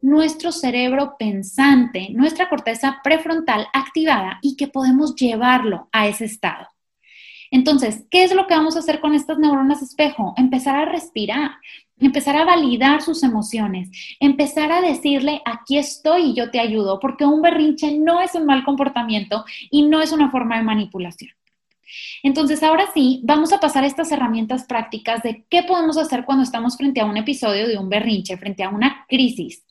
nuestro 0.01 0.51
cerebro 0.51 1.15
pensante, 1.17 2.09
nuestra 2.11 2.49
corteza 2.49 2.99
prefrontal 3.03 3.67
activada 3.73 4.39
y 4.41 4.55
que 4.55 4.67
podemos 4.67 5.15
llevarlo 5.15 5.89
a 5.91 6.07
ese 6.07 6.25
estado. 6.25 6.67
Entonces, 7.51 8.05
¿qué 8.11 8.23
es 8.23 8.33
lo 8.33 8.47
que 8.47 8.53
vamos 8.53 8.75
a 8.75 8.79
hacer 8.79 8.99
con 8.99 9.15
estas 9.15 9.39
neuronas 9.39 9.81
espejo? 9.81 10.33
Empezar 10.37 10.75
a 10.75 10.85
respirar, 10.85 11.51
empezar 11.99 12.35
a 12.35 12.45
validar 12.45 13.01
sus 13.01 13.23
emociones, 13.23 13.89
empezar 14.19 14.71
a 14.71 14.81
decirle, 14.81 15.41
aquí 15.45 15.77
estoy 15.77 16.31
y 16.31 16.33
yo 16.35 16.51
te 16.51 16.59
ayudo, 16.59 16.99
porque 16.99 17.25
un 17.25 17.41
berrinche 17.41 17.97
no 17.97 18.21
es 18.21 18.35
un 18.35 18.45
mal 18.45 18.63
comportamiento 18.63 19.45
y 19.71 19.83
no 19.83 20.01
es 20.01 20.11
una 20.11 20.29
forma 20.29 20.57
de 20.57 20.63
manipulación. 20.63 21.31
Entonces, 22.23 22.63
ahora 22.63 22.85
sí, 22.93 23.21
vamos 23.23 23.53
a 23.53 23.59
pasar 23.59 23.83
estas 23.83 24.11
herramientas 24.11 24.65
prácticas 24.65 25.23
de 25.23 25.45
qué 25.49 25.63
podemos 25.63 25.97
hacer 25.97 26.25
cuando 26.25 26.43
estamos 26.43 26.77
frente 26.77 27.01
a 27.01 27.05
un 27.05 27.17
episodio 27.17 27.67
de 27.67 27.77
un 27.77 27.89
berrinche, 27.89 28.37
frente 28.37 28.63
a 28.63 28.69
una 28.69 29.05
crisis. 29.07 29.65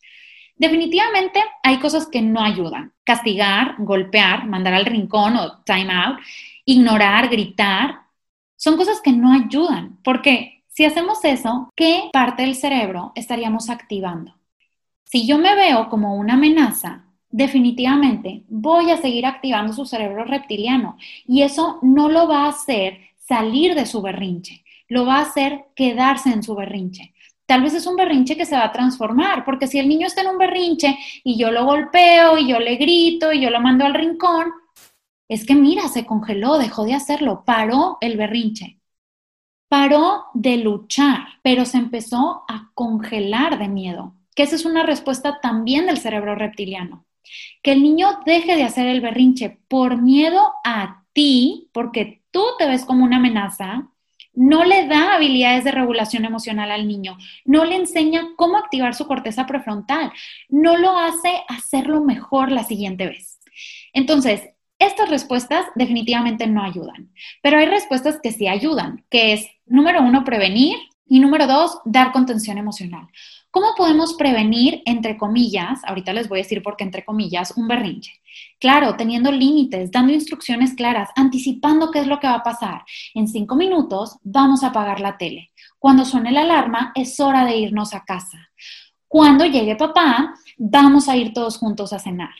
Definitivamente 0.57 1.41
hay 1.63 1.79
cosas 1.79 2.09
que 2.09 2.21
no 2.21 2.41
ayudan. 2.41 2.93
Castigar, 3.05 3.77
golpear, 3.79 4.47
mandar 4.47 4.75
al 4.75 4.87
rincón 4.87 5.37
o 5.37 5.63
time 5.63 5.93
out, 5.93 6.19
ignorar, 6.65 7.29
gritar, 7.29 8.01
son 8.57 8.77
cosas 8.77 9.01
que 9.01 9.13
no 9.13 9.33
ayudan. 9.33 9.99
Porque 10.03 10.65
si 10.69 10.85
hacemos 10.85 11.25
eso, 11.25 11.71
¿qué 11.77 12.11
parte 12.13 12.43
del 12.43 12.57
cerebro 12.57 13.13
estaríamos 13.15 13.71
activando? 13.71 14.35
Si 15.05 15.27
yo 15.27 15.39
me 15.39 15.55
veo 15.55 15.89
como 15.89 16.17
una 16.17 16.35
amenaza, 16.35 17.08
definitivamente 17.31 18.45
voy 18.49 18.91
a 18.91 18.97
seguir 18.97 19.27
activando 19.27 19.73
su 19.73 19.85
cerebro 19.87 20.25
reptiliano 20.25 20.97
y 21.27 21.43
eso 21.43 21.79
no 21.83 22.09
lo 22.09 22.27
va 22.27 22.45
a 22.45 22.51
hacer 22.51 22.99
salir 23.19 23.75
de 23.75 23.87
su 23.87 24.01
berrinche, 24.01 24.65
lo 24.89 25.05
va 25.05 25.17
a 25.17 25.23
hacer 25.23 25.67
quedarse 25.75 26.31
en 26.31 26.43
su 26.43 26.55
berrinche. 26.55 27.13
Tal 27.47 27.63
vez 27.63 27.75
es 27.75 27.87
un 27.87 27.97
berrinche 27.97 28.37
que 28.37 28.45
se 28.45 28.57
va 28.57 28.65
a 28.65 28.73
transformar, 28.73 29.45
porque 29.45 29.67
si 29.67 29.79
el 29.79 29.89
niño 29.89 30.07
está 30.07 30.21
en 30.21 30.29
un 30.29 30.39
berrinche 30.39 30.99
y 31.25 31.39
yo 31.39 31.51
lo 31.51 31.65
golpeo 31.65 32.37
y 32.37 32.49
yo 32.49 32.59
le 32.59 32.77
grito 32.77 33.33
y 33.33 33.41
yo 33.41 33.51
lo 33.51 33.61
mando 33.61 33.87
al 33.87 33.95
rincón, 33.95 34.53
es 35.29 35.47
que 35.47 35.55
mira, 35.55 35.89
se 35.89 36.07
congeló, 36.07 36.59
dejó 36.59 36.85
de 36.85 36.95
hacerlo, 36.95 37.45
paró 37.45 37.99
el 38.01 38.17
berrinche. 38.17 38.81
Paró 39.69 40.27
de 40.33 40.59
luchar, 40.59 41.21
pero 41.43 41.67
se 41.67 41.77
empezó 41.77 42.45
a 42.49 42.71
congelar 42.75 43.59
de 43.59 43.69
miedo, 43.69 44.15
que 44.35 44.43
esa 44.43 44.57
es 44.57 44.65
una 44.65 44.83
respuesta 44.83 45.41
también 45.41 45.87
del 45.87 45.99
cerebro 45.99 46.35
reptiliano. 46.35 47.05
Que 47.63 47.73
el 47.73 47.83
niño 47.83 48.21
deje 48.25 48.57
de 48.57 48.65
hacer 48.65 48.87
el 48.87 49.01
berrinche 49.01 49.59
por 49.69 50.01
miedo 50.01 50.53
a 50.65 51.05
ti, 51.13 51.69
porque 51.73 52.23
tú 52.31 52.43
te 52.59 52.67
ves 52.67 52.85
como 52.85 53.05
una 53.05 53.17
amenaza, 53.17 53.89
no 54.39 54.65
le 54.65 54.87
da 54.87 55.17
habilidades 55.17 55.65
de 55.65 55.73
regulación 55.73 56.25
emocional 56.25 56.71
al 56.71 56.87
niño, 56.87 57.19
no 57.45 57.65
le 57.65 57.75
enseña 57.75 58.29
cómo 58.37 58.57
activar 58.57 58.95
su 58.95 59.07
corteza 59.07 59.47
prefrontal, 59.47 60.13
no 60.49 60.77
lo 60.77 60.97
hace 60.97 61.43
hacerlo 61.49 62.05
mejor 62.05 62.53
la 62.53 62.63
siguiente 62.63 63.07
vez. 63.07 63.41
Entonces, 63.93 64.49
estas 64.79 65.11
respuestas 65.11 65.67
definitivamente 65.75 66.47
no 66.47 66.63
ayudan, 66.63 67.13
pero 67.43 67.59
hay 67.59 67.67
respuestas 67.67 68.21
que 68.23 68.31
sí 68.31 68.47
ayudan, 68.47 69.05
que 69.11 69.33
es, 69.33 69.49
número 69.67 70.03
uno, 70.03 70.23
prevenir 70.23 70.77
y 71.05 71.19
número 71.19 71.49
dos, 71.49 71.81
dar 71.85 72.13
contención 72.13 72.59
emocional. 72.59 73.09
¿Cómo 73.59 73.75
podemos 73.75 74.15
prevenir, 74.15 74.83
entre 74.85 75.19
comillas, 75.19 75.81
ahorita 75.85 76.13
les 76.13 76.29
voy 76.29 76.39
a 76.39 76.43
decir 76.43 76.63
por 76.63 76.77
qué 76.77 76.85
entre 76.85 77.05
comillas, 77.05 77.55
un 77.57 77.67
berrinche? 77.67 78.13
Claro, 78.61 78.95
teniendo 78.95 79.33
límites, 79.33 79.91
dando 79.91 80.13
instrucciones 80.13 80.75
claras, 80.75 81.11
anticipando 81.17 81.91
qué 81.91 81.99
es 81.99 82.07
lo 82.07 82.21
que 82.21 82.29
va 82.29 82.35
a 82.35 82.43
pasar. 82.45 82.85
En 83.15 83.27
cinco 83.27 83.57
minutos 83.57 84.17
vamos 84.23 84.63
a 84.63 84.69
apagar 84.69 85.01
la 85.01 85.19
tele. 85.19 85.51
Cuando 85.81 86.05
suene 86.05 86.31
la 86.31 86.43
alarma, 86.43 86.93
es 86.95 87.19
hora 87.19 87.45
de 87.45 87.57
irnos 87.57 87.95
a 87.95 88.05
casa. 88.05 88.49
Cuando 89.09 89.45
llegue 89.45 89.75
papá, 89.75 90.35
vamos 90.57 91.09
a 91.09 91.17
ir 91.17 91.33
todos 91.33 91.59
juntos 91.59 91.93
a 91.93 91.99
cenar. 91.99 92.37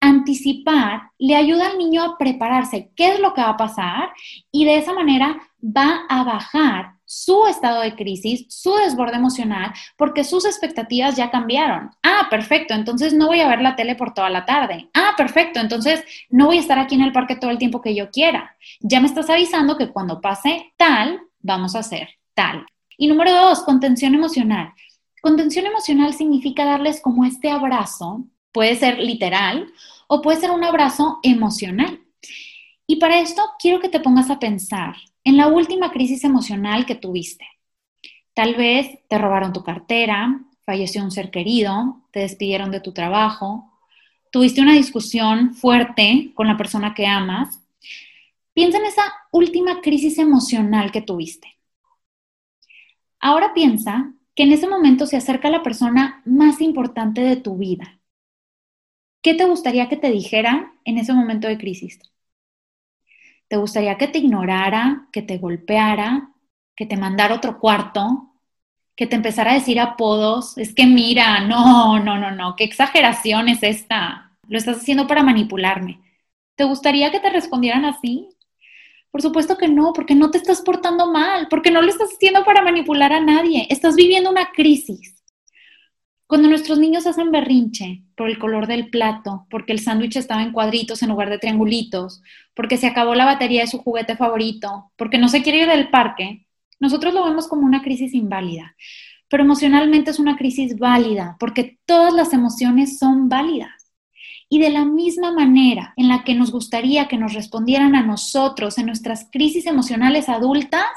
Anticipar 0.00 1.12
le 1.16 1.34
ayuda 1.34 1.68
al 1.68 1.78
niño 1.78 2.02
a 2.02 2.18
prepararse 2.18 2.90
qué 2.94 3.14
es 3.14 3.20
lo 3.20 3.32
que 3.32 3.40
va 3.40 3.48
a 3.48 3.56
pasar 3.56 4.10
y 4.50 4.66
de 4.66 4.76
esa 4.76 4.92
manera 4.92 5.40
va 5.62 6.02
a 6.10 6.24
bajar 6.24 6.96
su 7.12 7.46
estado 7.46 7.82
de 7.82 7.94
crisis, 7.94 8.46
su 8.48 8.74
desborde 8.74 9.16
emocional, 9.16 9.74
porque 9.98 10.24
sus 10.24 10.46
expectativas 10.46 11.14
ya 11.14 11.30
cambiaron. 11.30 11.90
Ah, 12.02 12.28
perfecto, 12.30 12.72
entonces 12.72 13.12
no 13.12 13.26
voy 13.26 13.40
a 13.40 13.48
ver 13.48 13.60
la 13.60 13.76
tele 13.76 13.96
por 13.96 14.14
toda 14.14 14.30
la 14.30 14.46
tarde. 14.46 14.88
Ah, 14.94 15.12
perfecto, 15.14 15.60
entonces 15.60 16.02
no 16.30 16.46
voy 16.46 16.56
a 16.56 16.60
estar 16.60 16.78
aquí 16.78 16.94
en 16.94 17.02
el 17.02 17.12
parque 17.12 17.36
todo 17.36 17.50
el 17.50 17.58
tiempo 17.58 17.82
que 17.82 17.94
yo 17.94 18.10
quiera. 18.10 18.56
Ya 18.80 18.98
me 19.00 19.08
estás 19.08 19.28
avisando 19.28 19.76
que 19.76 19.90
cuando 19.90 20.22
pase 20.22 20.72
tal, 20.78 21.20
vamos 21.40 21.76
a 21.76 21.80
hacer 21.80 22.08
tal. 22.32 22.64
Y 22.96 23.08
número 23.08 23.30
dos, 23.30 23.62
contención 23.62 24.14
emocional. 24.14 24.72
Contención 25.20 25.66
emocional 25.66 26.14
significa 26.14 26.64
darles 26.64 27.02
como 27.02 27.26
este 27.26 27.50
abrazo, 27.50 28.24
puede 28.52 28.74
ser 28.74 28.98
literal 28.98 29.70
o 30.06 30.22
puede 30.22 30.40
ser 30.40 30.50
un 30.50 30.64
abrazo 30.64 31.18
emocional. 31.22 32.00
Y 32.86 32.96
para 32.96 33.20
esto 33.20 33.42
quiero 33.58 33.80
que 33.80 33.90
te 33.90 34.00
pongas 34.00 34.30
a 34.30 34.38
pensar 34.38 34.96
en 35.24 35.36
la 35.36 35.48
última 35.48 35.90
crisis 35.92 36.24
emocional 36.24 36.86
que 36.86 36.94
tuviste. 36.94 37.46
Tal 38.34 38.54
vez 38.54 38.98
te 39.08 39.18
robaron 39.18 39.52
tu 39.52 39.62
cartera, 39.62 40.40
falleció 40.64 41.02
un 41.02 41.10
ser 41.10 41.30
querido, 41.30 42.02
te 42.12 42.20
despidieron 42.20 42.70
de 42.70 42.80
tu 42.80 42.92
trabajo, 42.92 43.70
tuviste 44.30 44.60
una 44.60 44.74
discusión 44.74 45.54
fuerte 45.54 46.32
con 46.34 46.46
la 46.46 46.56
persona 46.56 46.94
que 46.94 47.06
amas. 47.06 47.60
Piensa 48.54 48.78
en 48.78 48.86
esa 48.86 49.02
última 49.30 49.80
crisis 49.80 50.18
emocional 50.18 50.90
que 50.90 51.02
tuviste. 51.02 51.58
Ahora 53.20 53.54
piensa 53.54 54.12
que 54.34 54.44
en 54.44 54.52
ese 54.52 54.66
momento 54.66 55.06
se 55.06 55.16
acerca 55.16 55.50
la 55.50 55.62
persona 55.62 56.22
más 56.24 56.60
importante 56.60 57.20
de 57.20 57.36
tu 57.36 57.56
vida. 57.56 58.00
¿Qué 59.22 59.34
te 59.34 59.44
gustaría 59.44 59.88
que 59.88 59.96
te 59.96 60.10
dijera 60.10 60.74
en 60.84 60.98
ese 60.98 61.12
momento 61.12 61.46
de 61.46 61.58
crisis? 61.58 62.00
¿Te 63.52 63.58
gustaría 63.58 63.98
que 63.98 64.08
te 64.08 64.18
ignorara, 64.18 65.08
que 65.12 65.20
te 65.20 65.36
golpeara, 65.36 66.30
que 66.74 66.86
te 66.86 66.96
mandara 66.96 67.34
otro 67.34 67.60
cuarto, 67.60 68.32
que 68.96 69.06
te 69.06 69.14
empezara 69.14 69.50
a 69.50 69.56
decir 69.56 69.78
apodos? 69.78 70.56
Es 70.56 70.74
que 70.74 70.86
mira, 70.86 71.40
no, 71.40 71.98
no, 71.98 72.16
no, 72.16 72.30
no, 72.30 72.56
qué 72.56 72.64
exageración 72.64 73.50
es 73.50 73.62
esta. 73.62 74.32
Lo 74.48 74.56
estás 74.56 74.78
haciendo 74.78 75.06
para 75.06 75.22
manipularme. 75.22 76.00
¿Te 76.54 76.64
gustaría 76.64 77.10
que 77.10 77.20
te 77.20 77.28
respondieran 77.28 77.84
así? 77.84 78.26
Por 79.10 79.20
supuesto 79.20 79.58
que 79.58 79.68
no, 79.68 79.92
porque 79.92 80.14
no 80.14 80.30
te 80.30 80.38
estás 80.38 80.62
portando 80.62 81.12
mal, 81.12 81.48
porque 81.50 81.70
no 81.70 81.82
lo 81.82 81.90
estás 81.90 82.08
haciendo 82.14 82.46
para 82.46 82.62
manipular 82.62 83.12
a 83.12 83.20
nadie. 83.20 83.66
Estás 83.68 83.96
viviendo 83.96 84.30
una 84.30 84.46
crisis. 84.46 85.21
Cuando 86.32 86.48
nuestros 86.48 86.78
niños 86.78 87.06
hacen 87.06 87.30
berrinche 87.30 88.04
por 88.16 88.30
el 88.30 88.38
color 88.38 88.66
del 88.66 88.88
plato, 88.88 89.46
porque 89.50 89.74
el 89.74 89.80
sándwich 89.80 90.16
estaba 90.16 90.42
en 90.42 90.52
cuadritos 90.52 91.02
en 91.02 91.10
lugar 91.10 91.28
de 91.28 91.36
triangulitos, 91.36 92.22
porque 92.54 92.78
se 92.78 92.86
acabó 92.86 93.14
la 93.14 93.26
batería 93.26 93.60
de 93.60 93.66
su 93.66 93.76
juguete 93.76 94.16
favorito, 94.16 94.90
porque 94.96 95.18
no 95.18 95.28
se 95.28 95.42
quiere 95.42 95.58
ir 95.58 95.68
del 95.68 95.90
parque, 95.90 96.46
nosotros 96.80 97.12
lo 97.12 97.26
vemos 97.26 97.48
como 97.48 97.66
una 97.66 97.82
crisis 97.82 98.14
inválida. 98.14 98.74
Pero 99.28 99.42
emocionalmente 99.42 100.10
es 100.10 100.18
una 100.18 100.38
crisis 100.38 100.78
válida, 100.78 101.36
porque 101.38 101.78
todas 101.84 102.14
las 102.14 102.32
emociones 102.32 102.98
son 102.98 103.28
válidas. 103.28 103.81
Y 104.52 104.58
de 104.58 104.68
la 104.68 104.84
misma 104.84 105.32
manera 105.32 105.94
en 105.96 106.08
la 106.08 106.24
que 106.24 106.34
nos 106.34 106.52
gustaría 106.52 107.08
que 107.08 107.16
nos 107.16 107.32
respondieran 107.32 107.96
a 107.96 108.02
nosotros 108.02 108.76
en 108.76 108.84
nuestras 108.84 109.26
crisis 109.32 109.64
emocionales 109.64 110.28
adultas, 110.28 110.90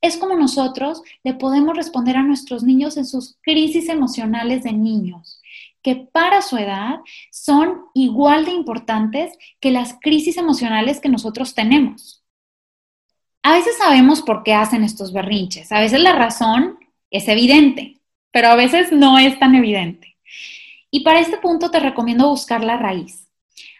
es 0.00 0.16
como 0.16 0.34
nosotros 0.34 1.02
le 1.22 1.34
podemos 1.34 1.76
responder 1.76 2.16
a 2.16 2.24
nuestros 2.24 2.64
niños 2.64 2.96
en 2.96 3.06
sus 3.06 3.38
crisis 3.40 3.88
emocionales 3.88 4.64
de 4.64 4.72
niños, 4.72 5.40
que 5.80 5.94
para 5.94 6.42
su 6.42 6.56
edad 6.56 6.96
son 7.30 7.82
igual 7.94 8.46
de 8.46 8.50
importantes 8.50 9.38
que 9.60 9.70
las 9.70 9.96
crisis 10.00 10.36
emocionales 10.36 10.98
que 10.98 11.08
nosotros 11.08 11.54
tenemos. 11.54 12.24
A 13.44 13.52
veces 13.52 13.78
sabemos 13.78 14.22
por 14.22 14.42
qué 14.42 14.54
hacen 14.54 14.82
estos 14.82 15.12
berrinches, 15.12 15.70
a 15.70 15.78
veces 15.78 16.00
la 16.00 16.16
razón 16.16 16.80
es 17.12 17.28
evidente, 17.28 18.00
pero 18.32 18.48
a 18.48 18.56
veces 18.56 18.90
no 18.90 19.20
es 19.20 19.38
tan 19.38 19.54
evidente. 19.54 20.17
Y 20.90 21.00
para 21.00 21.20
este 21.20 21.38
punto 21.38 21.70
te 21.70 21.80
recomiendo 21.80 22.28
buscar 22.28 22.64
la 22.64 22.76
raíz. 22.76 23.28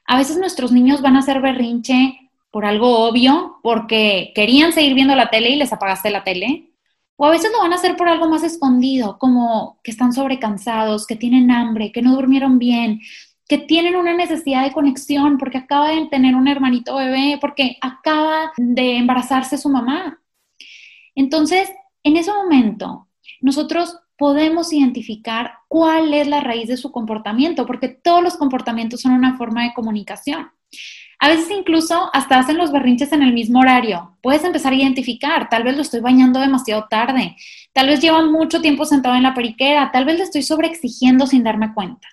A 0.06 0.16
veces 0.18 0.38
nuestros 0.38 0.72
niños 0.72 1.02
van 1.02 1.16
a 1.16 1.20
hacer 1.20 1.40
berrinche 1.40 2.30
por 2.50 2.64
algo 2.64 3.06
obvio, 3.08 3.60
porque 3.62 4.32
querían 4.34 4.72
seguir 4.72 4.94
viendo 4.94 5.14
la 5.14 5.30
tele 5.30 5.50
y 5.50 5.56
les 5.56 5.72
apagaste 5.72 6.10
la 6.10 6.24
tele, 6.24 6.64
O 7.20 7.26
a 7.26 7.30
veces 7.30 7.50
lo 7.52 7.58
van 7.58 7.72
a 7.72 7.76
hacer 7.76 7.96
por 7.96 8.08
algo 8.08 8.28
más 8.28 8.44
escondido, 8.44 9.18
como 9.18 9.80
que 9.82 9.90
están 9.90 10.12
sobrecansados, 10.12 11.06
que 11.06 11.16
tienen 11.16 11.50
hambre, 11.50 11.90
que 11.92 12.00
no 12.00 12.14
durmieron 12.14 12.58
bien, 12.60 13.00
que 13.48 13.58
tienen 13.58 13.96
una 13.96 14.14
necesidad 14.14 14.62
de 14.64 14.72
conexión 14.72 15.38
porque 15.38 15.58
acaba 15.58 15.90
de 15.90 16.06
tener 16.06 16.36
un 16.36 16.46
hermanito 16.48 16.96
bebé, 16.96 17.38
porque 17.40 17.76
acaba 17.80 18.52
de 18.56 18.98
embarazarse 18.98 19.58
su 19.58 19.68
mamá. 19.68 20.20
Entonces, 21.14 21.70
en 22.04 22.16
ese 22.16 22.32
momento, 22.32 23.08
nosotros 23.40 23.98
podemos 24.18 24.72
identificar 24.72 25.52
cuál 25.68 26.12
es 26.12 26.26
la 26.26 26.40
raíz 26.40 26.68
de 26.68 26.76
su 26.76 26.90
comportamiento, 26.90 27.64
porque 27.64 27.88
todos 27.88 28.22
los 28.22 28.36
comportamientos 28.36 29.00
son 29.00 29.12
una 29.12 29.38
forma 29.38 29.62
de 29.62 29.72
comunicación. 29.72 30.50
A 31.20 31.28
veces 31.28 31.50
incluso 31.50 32.10
hasta 32.12 32.38
hacen 32.38 32.58
los 32.58 32.70
berrinches 32.70 33.12
en 33.12 33.22
el 33.22 33.32
mismo 33.32 33.60
horario. 33.60 34.16
Puedes 34.20 34.44
empezar 34.44 34.72
a 34.72 34.76
identificar, 34.76 35.48
tal 35.48 35.64
vez 35.64 35.74
lo 35.74 35.82
estoy 35.82 36.00
bañando 36.00 36.38
demasiado 36.40 36.86
tarde, 36.88 37.36
tal 37.72 37.88
vez 37.88 38.00
lleva 38.00 38.24
mucho 38.24 38.60
tiempo 38.60 38.84
sentado 38.84 39.16
en 39.16 39.22
la 39.22 39.34
periquera, 39.34 39.90
tal 39.92 40.04
vez 40.04 40.18
le 40.18 40.24
estoy 40.24 40.42
sobreexigiendo 40.42 41.26
sin 41.26 41.42
darme 41.42 41.72
cuenta. 41.74 42.08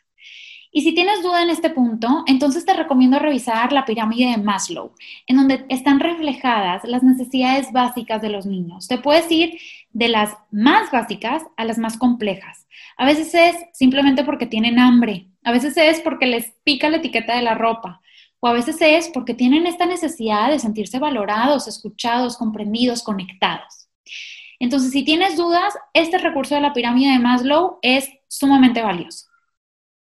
Y 0.72 0.82
si 0.82 0.94
tienes 0.94 1.24
duda 1.24 1.42
en 1.42 1.50
este 1.50 1.70
punto, 1.70 2.26
entonces 2.28 2.66
te 2.66 2.74
recomiendo 2.74 3.18
revisar 3.18 3.72
la 3.72 3.86
pirámide 3.86 4.32
de 4.32 4.38
Maslow, 4.44 4.92
en 5.26 5.38
donde 5.38 5.66
están 5.70 6.02
reflejadas 6.02 6.84
las 6.84 7.02
necesidades 7.02 7.72
básicas 7.72 8.22
de 8.22 8.28
los 8.28 8.46
niños. 8.46 8.88
Te 8.90 8.98
puedes 8.98 9.32
ir 9.32 9.58
de 9.96 10.10
las 10.10 10.36
más 10.52 10.92
básicas 10.92 11.42
a 11.56 11.64
las 11.64 11.78
más 11.78 11.98
complejas. 11.98 12.68
A 12.98 13.06
veces 13.06 13.34
es 13.34 13.56
simplemente 13.72 14.26
porque 14.26 14.46
tienen 14.46 14.78
hambre, 14.78 15.30
a 15.42 15.54
veces 15.54 15.78
es 15.78 16.02
porque 16.02 16.26
les 16.26 16.54
pica 16.66 16.90
la 16.90 16.98
etiqueta 16.98 17.34
de 17.34 17.42
la 17.42 17.56
ropa, 17.56 18.02
o 18.42 18.48
a 18.48 18.52
veces 18.52 18.76
es 18.82 19.08
porque 19.08 19.34
tienen 19.34 19.66
esta 19.66 19.86
necesidad 19.86 20.52
de 20.52 20.60
sentirse 20.60 21.00
valorados, 21.00 21.70
escuchados, 21.70 22.36
comprendidos, 22.36 23.04
conectados. 23.04 23.88
Entonces, 24.60 24.92
si 24.92 25.06
tienes 25.06 25.38
dudas, 25.38 25.74
este 25.94 26.18
recurso 26.18 26.56
de 26.56 26.62
la 26.62 26.74
pirámide 26.74 27.14
de 27.14 27.20
Maslow 27.20 27.80
es 27.82 28.10
sumamente 28.28 28.82
valioso. 28.82 29.28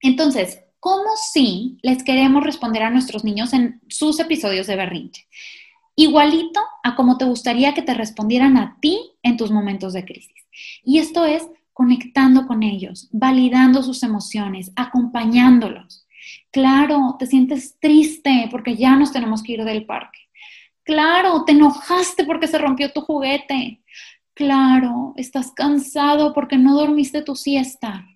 Entonces, 0.00 0.60
¿cómo 0.80 1.10
sí 1.30 1.78
les 1.82 2.02
queremos 2.02 2.42
responder 2.42 2.84
a 2.84 2.90
nuestros 2.90 3.22
niños 3.22 3.52
en 3.52 3.82
sus 3.90 4.18
episodios 4.18 4.66
de 4.66 4.76
berrinche? 4.76 5.28
Igualito 5.96 6.60
a 6.82 6.96
como 6.96 7.18
te 7.18 7.24
gustaría 7.24 7.74
que 7.74 7.82
te 7.82 7.94
respondieran 7.94 8.56
a 8.56 8.78
ti 8.80 9.12
en 9.22 9.36
tus 9.36 9.50
momentos 9.50 9.92
de 9.92 10.04
crisis. 10.04 10.34
Y 10.84 10.98
esto 10.98 11.24
es 11.24 11.46
conectando 11.72 12.46
con 12.46 12.62
ellos, 12.62 13.08
validando 13.12 13.82
sus 13.82 14.02
emociones, 14.02 14.72
acompañándolos. 14.76 16.06
Claro, 16.50 17.16
te 17.18 17.26
sientes 17.26 17.78
triste 17.80 18.48
porque 18.50 18.76
ya 18.76 18.96
nos 18.96 19.12
tenemos 19.12 19.42
que 19.42 19.52
ir 19.52 19.64
del 19.64 19.84
parque. 19.84 20.20
Claro, 20.84 21.44
te 21.44 21.52
enojaste 21.52 22.24
porque 22.24 22.46
se 22.46 22.58
rompió 22.58 22.92
tu 22.92 23.00
juguete. 23.00 23.82
Claro, 24.34 25.14
estás 25.16 25.52
cansado 25.52 26.32
porque 26.34 26.58
no 26.58 26.74
dormiste 26.76 27.22
tu 27.22 27.34
siesta. 27.34 28.06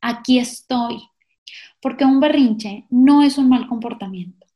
Aquí 0.00 0.38
estoy. 0.38 1.02
Porque 1.80 2.04
un 2.04 2.20
berrinche 2.20 2.86
no 2.90 3.22
es 3.22 3.38
un 3.38 3.48
mal 3.48 3.66
comportamiento. 3.66 4.46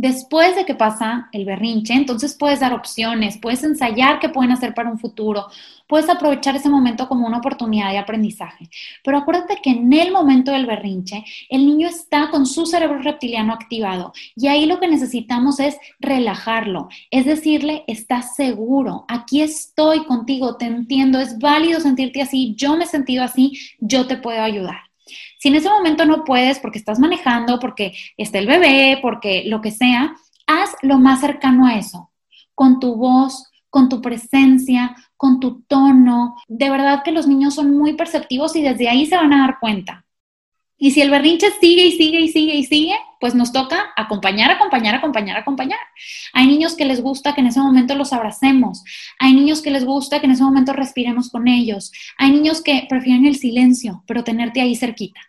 Después 0.00 0.54
de 0.54 0.64
que 0.64 0.76
pasa 0.76 1.28
el 1.32 1.44
berrinche, 1.44 1.92
entonces 1.92 2.36
puedes 2.36 2.60
dar 2.60 2.72
opciones, 2.72 3.36
puedes 3.36 3.64
ensayar 3.64 4.20
qué 4.20 4.28
pueden 4.28 4.52
hacer 4.52 4.72
para 4.72 4.88
un 4.88 5.00
futuro, 5.00 5.48
puedes 5.88 6.08
aprovechar 6.08 6.54
ese 6.54 6.68
momento 6.68 7.08
como 7.08 7.26
una 7.26 7.38
oportunidad 7.38 7.90
de 7.90 7.98
aprendizaje. 7.98 8.70
Pero 9.02 9.18
acuérdate 9.18 9.58
que 9.60 9.70
en 9.70 9.92
el 9.92 10.12
momento 10.12 10.52
del 10.52 10.66
berrinche, 10.66 11.24
el 11.50 11.66
niño 11.66 11.88
está 11.88 12.30
con 12.30 12.46
su 12.46 12.64
cerebro 12.64 13.00
reptiliano 13.00 13.52
activado 13.52 14.12
y 14.36 14.46
ahí 14.46 14.66
lo 14.66 14.78
que 14.78 14.86
necesitamos 14.86 15.58
es 15.58 15.76
relajarlo, 15.98 16.88
es 17.10 17.26
decirle, 17.26 17.82
estás 17.88 18.36
seguro, 18.36 19.04
aquí 19.08 19.40
estoy 19.40 20.04
contigo, 20.04 20.58
te 20.58 20.66
entiendo, 20.66 21.18
es 21.18 21.40
válido 21.40 21.80
sentirte 21.80 22.22
así, 22.22 22.54
yo 22.56 22.76
me 22.76 22.84
he 22.84 22.86
sentido 22.86 23.24
así, 23.24 23.58
yo 23.80 24.06
te 24.06 24.16
puedo 24.16 24.40
ayudar. 24.40 24.87
Si 25.38 25.48
en 25.48 25.54
ese 25.54 25.70
momento 25.70 26.04
no 26.04 26.24
puedes 26.24 26.58
porque 26.58 26.78
estás 26.78 26.98
manejando, 26.98 27.58
porque 27.58 27.94
está 28.16 28.38
el 28.38 28.46
bebé, 28.46 28.98
porque 29.00 29.44
lo 29.46 29.60
que 29.60 29.70
sea, 29.70 30.14
haz 30.46 30.74
lo 30.82 30.98
más 30.98 31.20
cercano 31.20 31.66
a 31.66 31.76
eso, 31.76 32.10
con 32.54 32.80
tu 32.80 32.96
voz, 32.96 33.50
con 33.70 33.88
tu 33.88 34.02
presencia, 34.02 34.96
con 35.16 35.40
tu 35.40 35.62
tono. 35.62 36.36
De 36.48 36.70
verdad 36.70 37.02
que 37.04 37.12
los 37.12 37.26
niños 37.26 37.54
son 37.54 37.76
muy 37.76 37.94
perceptivos 37.94 38.56
y 38.56 38.62
desde 38.62 38.88
ahí 38.88 39.06
se 39.06 39.16
van 39.16 39.32
a 39.32 39.46
dar 39.46 39.58
cuenta. 39.60 40.04
Y 40.78 40.92
si 40.92 41.02
el 41.02 41.10
berrinche 41.10 41.48
sigue 41.60 41.86
y 41.86 41.92
sigue 41.92 42.20
y 42.20 42.28
sigue 42.28 42.54
y 42.54 42.64
sigue, 42.64 42.96
pues 43.18 43.34
nos 43.34 43.52
toca 43.52 43.90
acompañar, 43.96 44.50
acompañar, 44.52 44.94
acompañar, 44.94 45.36
acompañar. 45.36 45.78
Hay 46.32 46.46
niños 46.46 46.76
que 46.76 46.84
les 46.84 47.02
gusta 47.02 47.34
que 47.34 47.40
en 47.40 47.48
ese 47.48 47.58
momento 47.58 47.96
los 47.96 48.12
abracemos. 48.12 48.84
Hay 49.18 49.34
niños 49.34 49.60
que 49.60 49.72
les 49.72 49.84
gusta 49.84 50.20
que 50.20 50.26
en 50.26 50.32
ese 50.32 50.44
momento 50.44 50.72
respiremos 50.72 51.30
con 51.30 51.48
ellos. 51.48 51.90
Hay 52.16 52.30
niños 52.30 52.62
que 52.62 52.86
prefieren 52.88 53.26
el 53.26 53.36
silencio, 53.36 54.04
pero 54.06 54.22
tenerte 54.22 54.60
ahí 54.60 54.76
cerquita. 54.76 55.20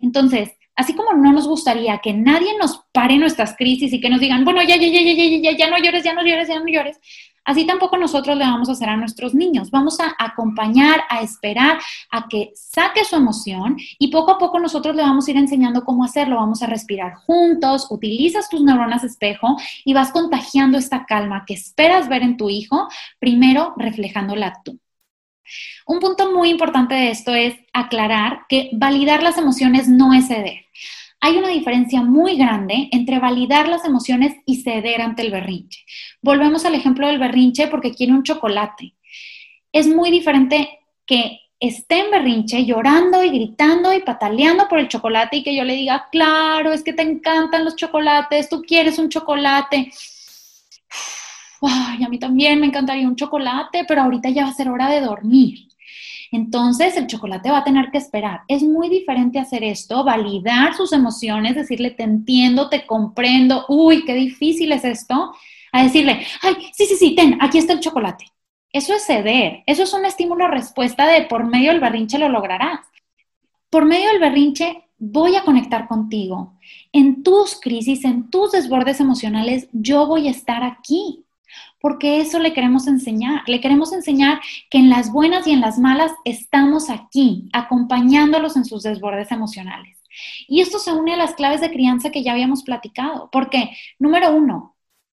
Entonces, 0.00 0.50
así 0.74 0.94
como 0.94 1.12
no 1.12 1.32
nos 1.32 1.46
gustaría 1.46 1.98
que 1.98 2.12
nadie 2.12 2.58
nos 2.58 2.84
pare 2.92 3.18
nuestras 3.18 3.54
crisis 3.56 3.92
y 3.92 4.00
que 4.00 4.10
nos 4.10 4.20
digan, 4.20 4.44
bueno, 4.44 4.62
ya, 4.62 4.76
ya, 4.76 4.88
ya, 4.88 5.00
ya, 5.00 5.12
ya, 5.12 5.38
ya, 5.38 5.56
ya 5.56 5.70
no 5.70 5.78
llores, 5.78 6.02
ya 6.02 6.12
no 6.12 6.24
llores, 6.24 6.48
ya 6.48 6.58
no 6.58 6.66
llores, 6.66 6.98
Así 7.44 7.66
tampoco 7.66 7.96
nosotros 7.96 8.36
le 8.36 8.44
vamos 8.44 8.68
a 8.68 8.72
hacer 8.72 8.88
a 8.88 8.96
nuestros 8.96 9.34
niños. 9.34 9.70
Vamos 9.70 9.98
a 10.00 10.14
acompañar, 10.18 11.02
a 11.08 11.22
esperar 11.22 11.78
a 12.10 12.28
que 12.28 12.52
saque 12.54 13.04
su 13.04 13.16
emoción 13.16 13.76
y 13.98 14.08
poco 14.08 14.32
a 14.32 14.38
poco 14.38 14.60
nosotros 14.60 14.94
le 14.94 15.02
vamos 15.02 15.26
a 15.26 15.30
ir 15.32 15.36
enseñando 15.36 15.84
cómo 15.84 16.04
hacerlo. 16.04 16.36
Vamos 16.36 16.62
a 16.62 16.66
respirar 16.66 17.14
juntos, 17.14 17.88
utilizas 17.90 18.48
tus 18.48 18.62
neuronas 18.62 19.02
espejo 19.04 19.56
y 19.84 19.92
vas 19.92 20.12
contagiando 20.12 20.78
esta 20.78 21.04
calma 21.04 21.44
que 21.46 21.54
esperas 21.54 22.08
ver 22.08 22.22
en 22.22 22.36
tu 22.36 22.48
hijo, 22.48 22.88
primero 23.18 23.74
reflejándola 23.76 24.60
tú. 24.64 24.78
Un 25.86 25.98
punto 25.98 26.32
muy 26.32 26.50
importante 26.50 26.94
de 26.94 27.10
esto 27.10 27.34
es 27.34 27.54
aclarar 27.72 28.46
que 28.48 28.70
validar 28.72 29.22
las 29.22 29.36
emociones 29.36 29.88
no 29.88 30.14
es 30.14 30.28
ceder 30.28 30.62
hay 31.24 31.36
una 31.36 31.48
diferencia 31.48 32.02
muy 32.02 32.36
grande 32.36 32.88
entre 32.90 33.20
validar 33.20 33.68
las 33.68 33.84
emociones 33.84 34.34
y 34.44 34.60
ceder 34.62 35.00
ante 35.00 35.22
el 35.22 35.30
berrinche. 35.30 35.84
Volvemos 36.20 36.64
al 36.64 36.74
ejemplo 36.74 37.06
del 37.06 37.20
berrinche 37.20 37.68
porque 37.68 37.94
quiere 37.94 38.12
un 38.12 38.24
chocolate. 38.24 38.96
Es 39.70 39.86
muy 39.86 40.10
diferente 40.10 40.80
que 41.06 41.38
esté 41.60 42.00
en 42.00 42.10
berrinche 42.10 42.64
llorando 42.64 43.22
y 43.22 43.30
gritando 43.30 43.92
y 43.92 44.00
pataleando 44.00 44.66
por 44.66 44.80
el 44.80 44.88
chocolate 44.88 45.36
y 45.36 45.42
que 45.44 45.54
yo 45.54 45.62
le 45.62 45.74
diga, 45.74 46.08
claro, 46.10 46.72
es 46.72 46.82
que 46.82 46.92
te 46.92 47.02
encantan 47.02 47.64
los 47.64 47.76
chocolates, 47.76 48.48
tú 48.48 48.60
quieres 48.60 48.98
un 48.98 49.08
chocolate. 49.08 49.92
Ay, 51.60 52.02
a 52.02 52.08
mí 52.08 52.18
también 52.18 52.58
me 52.58 52.66
encantaría 52.66 53.06
un 53.06 53.14
chocolate, 53.14 53.84
pero 53.86 54.02
ahorita 54.02 54.28
ya 54.30 54.42
va 54.42 54.50
a 54.50 54.54
ser 54.54 54.68
hora 54.68 54.90
de 54.90 55.00
dormir. 55.00 55.68
Entonces 56.32 56.96
el 56.96 57.06
chocolate 57.06 57.50
va 57.50 57.58
a 57.58 57.64
tener 57.64 57.90
que 57.90 57.98
esperar. 57.98 58.40
Es 58.48 58.62
muy 58.62 58.88
diferente 58.88 59.38
hacer 59.38 59.62
esto, 59.62 60.02
validar 60.02 60.74
sus 60.74 60.92
emociones, 60.92 61.54
decirle 61.54 61.90
te 61.90 62.04
entiendo, 62.04 62.70
te 62.70 62.86
comprendo, 62.86 63.66
uy, 63.68 64.04
qué 64.06 64.14
difícil 64.14 64.72
es 64.72 64.84
esto, 64.84 65.34
a 65.72 65.82
decirle, 65.84 66.26
ay, 66.40 66.54
sí, 66.72 66.86
sí, 66.86 66.96
sí, 66.96 67.14
ten, 67.14 67.38
aquí 67.40 67.58
está 67.58 67.74
el 67.74 67.80
chocolate. 67.80 68.24
Eso 68.72 68.94
es 68.94 69.04
ceder, 69.04 69.62
eso 69.66 69.82
es 69.82 69.92
un 69.92 70.06
estímulo-respuesta 70.06 71.06
de 71.06 71.22
por 71.22 71.44
medio 71.44 71.70
del 71.70 71.80
berrinche 71.80 72.18
lo 72.18 72.30
lograrás. 72.30 72.80
Por 73.68 73.84
medio 73.84 74.08
del 74.08 74.20
berrinche 74.20 74.84
voy 74.98 75.36
a 75.36 75.44
conectar 75.44 75.86
contigo. 75.86 76.54
En 76.92 77.22
tus 77.22 77.60
crisis, 77.60 78.06
en 78.06 78.30
tus 78.30 78.52
desbordes 78.52 79.00
emocionales, 79.00 79.68
yo 79.72 80.06
voy 80.06 80.28
a 80.28 80.30
estar 80.30 80.62
aquí 80.64 81.21
porque 81.82 82.20
eso 82.20 82.38
le 82.38 82.54
queremos 82.54 82.86
enseñar. 82.86 83.42
Le 83.46 83.60
queremos 83.60 83.92
enseñar 83.92 84.40
que 84.70 84.78
en 84.78 84.88
las 84.88 85.12
buenas 85.12 85.46
y 85.46 85.50
en 85.50 85.60
las 85.60 85.78
malas 85.78 86.12
estamos 86.24 86.88
aquí, 86.88 87.48
acompañándolos 87.52 88.56
en 88.56 88.64
sus 88.64 88.84
desbordes 88.84 89.32
emocionales. 89.32 89.98
Y 90.46 90.60
esto 90.60 90.78
se 90.78 90.92
une 90.92 91.14
a 91.14 91.16
las 91.16 91.34
claves 91.34 91.60
de 91.60 91.72
crianza 91.72 92.10
que 92.10 92.22
ya 92.22 92.32
habíamos 92.32 92.62
platicado, 92.62 93.28
porque, 93.32 93.70
número 93.98 94.34
uno, 94.34 94.76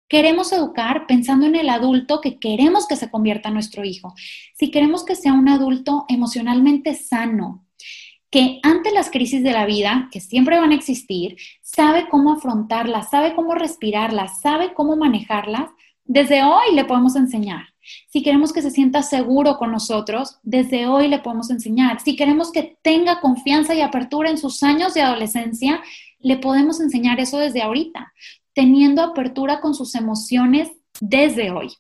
queremos 0.08 0.54
educar 0.54 1.06
pensando 1.06 1.46
en 1.48 1.56
el 1.56 1.70
adulto 1.70 2.22
que 2.22 2.40
queremos 2.40 2.88
que 2.88 2.96
se 2.96 3.12
convierta 3.12 3.50
en 3.50 3.56
nuestro 3.56 3.84
hijo. 3.84 4.14
Si 4.58 4.72
queremos 4.72 5.04
que 5.04 5.16
sea 5.16 5.34
un 5.34 5.50
adulto 5.50 6.06
emocionalmente 6.08 6.96
sano, 6.96 7.66
que 8.30 8.60
ante 8.64 8.92
las 8.92 9.12
crisis 9.12 9.44
de 9.44 9.52
la 9.52 9.66
vida, 9.66 10.08
que 10.12 10.22
siempre 10.22 10.60
van 10.60 10.72
a 10.72 10.76
existir, 10.76 11.36
sabe 11.62 12.08
cómo 12.10 12.32
afrontarlas, 12.32 13.10
sabe 13.10 13.36
cómo 13.36 13.54
respirarlas, 13.54 14.40
sabe 14.40 14.74
cómo 14.74 14.96
manejarlas, 14.96 15.70
desde 16.06 16.44
hoy 16.44 16.76
le 16.76 16.86
podemos 16.86 17.16
enseñar. 17.16 17.68
Si 18.10 18.24
queremos 18.24 18.54
que 18.54 18.62
se 18.62 18.72
sienta 18.72 19.04
seguro 19.04 19.58
con 19.58 19.72
nosotros, 19.72 20.38
desde 20.44 20.88
hoy 20.88 21.08
le 21.08 21.20
podemos 21.20 21.50
enseñar. 21.50 22.00
Si 22.02 22.16
queremos 22.16 22.52
que 22.52 22.78
tenga 22.82 23.20
confianza 23.20 23.76
y 23.76 23.82
apertura 23.82 24.30
en 24.30 24.38
sus 24.38 24.64
años 24.64 24.94
de 24.94 25.02
adolescencia, 25.02 25.82
le 26.20 26.38
podemos 26.38 26.80
enseñar 26.80 27.20
eso 27.20 27.38
desde 27.38 27.62
ahorita, 27.62 28.14
teniendo 28.54 29.04
apertura 29.04 29.60
con 29.60 29.76
sus 29.76 29.96
emociones 29.96 30.72
desde 31.02 31.52
hoy. 31.52 31.74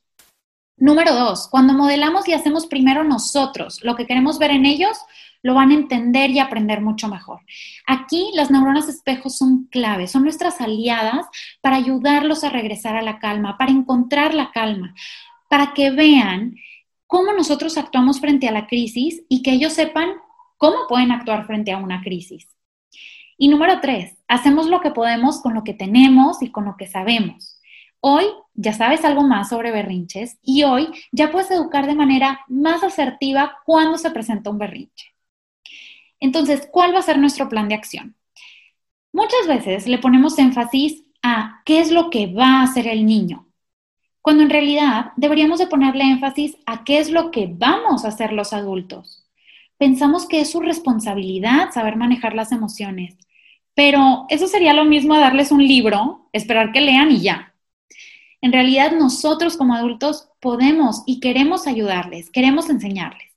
Número 0.75 1.13
dos, 1.13 1.47
cuando 1.49 1.73
modelamos 1.73 2.27
y 2.27 2.33
hacemos 2.33 2.65
primero 2.65 3.03
nosotros 3.03 3.79
lo 3.83 3.95
que 3.95 4.05
queremos 4.05 4.39
ver 4.39 4.51
en 4.51 4.65
ellos, 4.65 4.97
lo 5.43 5.53
van 5.53 5.71
a 5.71 5.75
entender 5.75 6.31
y 6.31 6.39
aprender 6.39 6.81
mucho 6.81 7.07
mejor. 7.07 7.41
Aquí 7.85 8.31
las 8.33 8.49
neuronas 8.49 8.89
espejos 8.89 9.37
son 9.37 9.65
claves, 9.65 10.11
son 10.11 10.23
nuestras 10.23 10.61
aliadas 10.61 11.27
para 11.61 11.75
ayudarlos 11.75 12.43
a 12.43 12.49
regresar 12.49 12.95
a 12.95 13.01
la 13.01 13.19
calma, 13.19 13.57
para 13.57 13.71
encontrar 13.71 14.33
la 14.33 14.51
calma, 14.51 14.95
para 15.49 15.73
que 15.73 15.91
vean 15.91 16.55
cómo 17.05 17.33
nosotros 17.33 17.77
actuamos 17.77 18.19
frente 18.19 18.47
a 18.47 18.51
la 18.51 18.65
crisis 18.65 19.23
y 19.29 19.43
que 19.43 19.51
ellos 19.51 19.73
sepan 19.73 20.09
cómo 20.57 20.87
pueden 20.87 21.11
actuar 21.11 21.45
frente 21.45 21.71
a 21.71 21.77
una 21.77 22.01
crisis. 22.01 22.47
Y 23.37 23.49
número 23.49 23.81
tres, 23.81 24.17
hacemos 24.27 24.67
lo 24.67 24.79
que 24.79 24.91
podemos 24.91 25.41
con 25.41 25.53
lo 25.53 25.63
que 25.63 25.73
tenemos 25.73 26.41
y 26.41 26.51
con 26.51 26.65
lo 26.65 26.77
que 26.77 26.87
sabemos. 26.87 27.59
Hoy 27.99 28.25
ya 28.53 28.73
sabes 28.73 29.03
algo 29.03 29.23
más 29.23 29.49
sobre 29.49 29.71
berrinches 29.71 30.37
y 30.41 30.63
hoy 30.63 30.89
ya 31.11 31.31
puedes 31.31 31.51
educar 31.51 31.85
de 31.85 31.95
manera 31.95 32.41
más 32.47 32.83
asertiva 32.83 33.57
cuando 33.65 33.97
se 33.97 34.11
presenta 34.11 34.49
un 34.49 34.57
berrinche. 34.57 35.12
Entonces, 36.23 36.69
¿cuál 36.71 36.95
va 36.95 36.99
a 36.99 37.03
ser 37.03 37.17
nuestro 37.19 37.49
plan 37.49 37.67
de 37.67 37.75
acción? 37.75 38.15
Muchas 39.11 39.45
veces 39.45 39.87
le 39.87 39.97
ponemos 39.97 40.39
énfasis 40.39 41.03
a 41.21 41.61
qué 41.65 41.81
es 41.81 41.91
lo 41.91 42.09
que 42.09 42.27
va 42.27 42.61
a 42.61 42.63
hacer 42.63 42.87
el 42.87 43.05
niño, 43.05 43.49
cuando 44.21 44.41
en 44.41 44.49
realidad 44.49 45.11
deberíamos 45.17 45.59
de 45.59 45.67
ponerle 45.67 46.05
énfasis 46.05 46.55
a 46.65 46.85
qué 46.85 46.99
es 46.99 47.09
lo 47.09 47.29
que 47.29 47.49
vamos 47.51 48.05
a 48.05 48.07
hacer 48.07 48.31
los 48.31 48.53
adultos. 48.53 49.27
Pensamos 49.77 50.25
que 50.25 50.39
es 50.39 50.49
su 50.49 50.61
responsabilidad 50.61 51.71
saber 51.73 51.97
manejar 51.97 52.35
las 52.35 52.53
emociones, 52.53 53.17
pero 53.75 54.25
eso 54.29 54.47
sería 54.47 54.73
lo 54.73 54.85
mismo 54.85 55.15
a 55.15 55.19
darles 55.19 55.51
un 55.51 55.67
libro, 55.67 56.29
esperar 56.31 56.71
que 56.71 56.79
lean 56.79 57.11
y 57.11 57.19
ya. 57.19 57.53
En 58.39 58.53
realidad 58.53 58.93
nosotros 58.93 59.57
como 59.57 59.75
adultos 59.75 60.29
podemos 60.39 61.03
y 61.05 61.19
queremos 61.19 61.67
ayudarles, 61.67 62.29
queremos 62.29 62.69
enseñarles. 62.69 63.33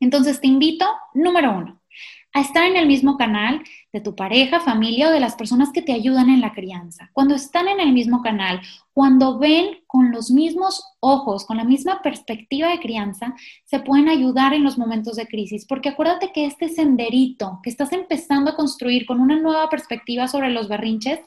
Entonces 0.00 0.40
te 0.40 0.46
invito, 0.46 0.86
número 1.12 1.52
uno, 1.52 1.79
a 2.32 2.40
estar 2.40 2.64
en 2.64 2.76
el 2.76 2.86
mismo 2.86 3.16
canal 3.16 3.62
de 3.92 4.00
tu 4.00 4.14
pareja, 4.14 4.60
familia 4.60 5.08
o 5.08 5.12
de 5.12 5.20
las 5.20 5.34
personas 5.34 5.70
que 5.72 5.82
te 5.82 5.92
ayudan 5.92 6.28
en 6.30 6.40
la 6.40 6.52
crianza. 6.52 7.10
Cuando 7.12 7.34
están 7.34 7.66
en 7.68 7.80
el 7.80 7.92
mismo 7.92 8.22
canal, 8.22 8.60
cuando 8.92 9.38
ven 9.38 9.78
con 9.86 10.12
los 10.12 10.30
mismos 10.30 10.84
ojos, 11.00 11.44
con 11.44 11.56
la 11.56 11.64
misma 11.64 12.02
perspectiva 12.02 12.68
de 12.68 12.78
crianza, 12.78 13.34
se 13.64 13.80
pueden 13.80 14.08
ayudar 14.08 14.54
en 14.54 14.62
los 14.62 14.78
momentos 14.78 15.16
de 15.16 15.26
crisis. 15.26 15.66
Porque 15.66 15.88
acuérdate 15.88 16.30
que 16.32 16.46
este 16.46 16.68
senderito 16.68 17.58
que 17.62 17.70
estás 17.70 17.92
empezando 17.92 18.50
a 18.50 18.56
construir 18.56 19.06
con 19.06 19.20
una 19.20 19.36
nueva 19.36 19.68
perspectiva 19.68 20.28
sobre 20.28 20.50
los 20.50 20.68
berrinches, 20.68 21.18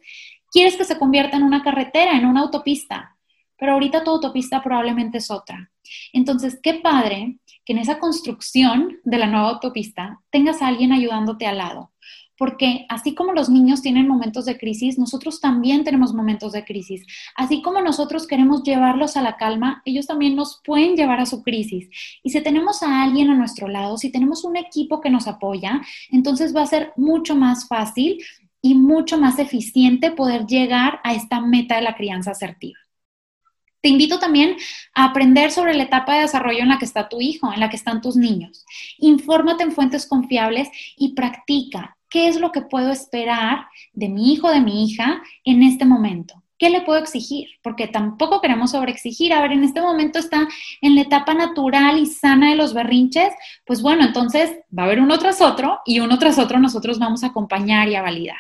quieres 0.52 0.78
que 0.78 0.86
se 0.86 0.98
convierta 0.98 1.36
en 1.36 1.44
una 1.44 1.64
carretera, 1.64 2.18
en 2.18 2.26
una 2.26 2.42
autopista. 2.42 3.18
Pero 3.58 3.74
ahorita 3.74 4.04
tu 4.04 4.12
autopista 4.12 4.64
probablemente 4.64 5.18
es 5.18 5.30
otra. 5.30 5.70
Entonces, 6.14 6.60
qué 6.62 6.76
padre 6.76 7.40
que 7.66 7.74
en 7.74 7.80
esa 7.80 8.00
construcción 8.00 8.98
de 9.04 9.18
la 9.18 9.28
nueva 9.28 9.50
autopista 9.50 10.20
tengas 10.30 10.62
a 10.62 10.68
alguien 10.68 10.92
ayudándote 10.92 11.48
al 11.48 11.58
lado. 11.58 11.92
Porque 12.38 12.86
así 12.90 13.14
como 13.14 13.32
los 13.34 13.50
niños 13.50 13.82
tienen 13.82 14.08
momentos 14.08 14.46
de 14.46 14.58
crisis, 14.58 14.98
nosotros 14.98 15.40
también 15.40 15.84
tenemos 15.84 16.14
momentos 16.14 16.52
de 16.52 16.66
crisis. 16.66 17.06
Así 17.36 17.62
como 17.62 17.82
nosotros 17.82 18.26
queremos 18.26 18.64
llevarlos 18.64 19.16
a 19.16 19.22
la 19.22 19.38
calma, 19.38 19.82
ellos 19.86 20.08
también 20.08 20.36
nos 20.36 20.60
pueden 20.66 20.96
llevar 20.96 21.20
a 21.20 21.28
su 21.28 21.44
crisis. 21.44 21.90
Y 22.24 22.32
si 22.32 22.42
tenemos 22.42 22.82
a 22.82 23.04
alguien 23.04 23.30
a 23.30 23.36
nuestro 23.36 23.68
lado, 23.68 23.98
si 23.98 24.12
tenemos 24.12 24.44
un 24.44 24.58
equipo 24.58 25.00
que 25.00 25.12
nos 25.12 25.28
apoya, 25.28 25.82
entonces 26.10 26.56
va 26.56 26.64
a 26.64 26.68
ser 26.68 26.92
mucho 26.98 27.36
más 27.36 27.68
fácil 27.68 28.18
y 28.62 28.76
mucho 28.76 29.18
más 29.20 29.38
eficiente 29.40 30.12
poder 30.12 30.48
llegar 30.48 31.00
a 31.04 31.14
esta 31.14 31.40
meta 31.40 31.76
de 31.76 31.82
la 31.84 31.96
crianza 31.96 32.32
asertiva. 32.32 32.80
Te 33.84 33.90
invito 33.90 34.18
también 34.18 34.56
a 34.96 35.04
aprender 35.04 35.52
sobre 35.52 35.74
la 35.74 35.84
etapa 35.84 36.16
de 36.16 36.22
desarrollo 36.22 36.60
en 36.60 36.70
la 36.70 36.80
que 36.80 36.86
está 36.86 37.10
tu 37.10 37.20
hijo, 37.20 37.52
en 37.52 37.60
la 37.60 37.70
que 37.70 37.76
están 37.76 38.00
tus 38.00 38.16
niños. 38.16 38.66
Infórmate 38.98 39.64
en 39.64 39.74
fuentes 39.74 40.08
confiables 40.08 40.70
y 40.96 41.16
practica 41.16 41.98
qué 42.10 42.30
es 42.30 42.40
lo 42.40 42.54
que 42.54 42.62
puedo 42.62 42.94
esperar 42.94 43.68
de 43.92 44.08
mi 44.08 44.32
hijo, 44.32 44.50
de 44.50 44.62
mi 44.62 44.86
hija 44.86 45.22
en 45.44 45.64
este 45.64 45.84
momento. 45.84 46.42
¿Qué 46.58 46.70
le 46.70 46.80
puedo 46.80 46.98
exigir? 46.98 47.50
Porque 47.62 47.90
tampoco 47.90 48.40
queremos 48.40 48.72
sobreexigir. 48.72 49.34
A 49.34 49.42
ver, 49.42 49.52
en 49.52 49.66
este 49.66 49.82
momento 49.82 50.18
está 50.18 50.48
en 50.80 50.96
la 50.96 51.02
etapa 51.02 51.34
natural 51.34 52.00
y 52.00 52.06
sana 52.06 52.52
de 52.52 52.56
los 52.56 52.74
berrinches. 52.74 53.34
Pues 53.66 53.82
bueno, 53.82 54.06
entonces 54.06 54.50
va 54.78 54.84
a 54.84 54.86
haber 54.86 55.02
uno 55.02 55.20
tras 55.20 55.42
otro 55.42 55.82
y 55.86 56.00
uno 56.00 56.18
tras 56.20 56.40
otro 56.40 56.58
nosotros 56.58 57.00
vamos 57.00 57.22
a 57.26 57.28
acompañar 57.28 57.90
y 57.90 57.96
a 57.96 58.02
validar. 58.02 58.40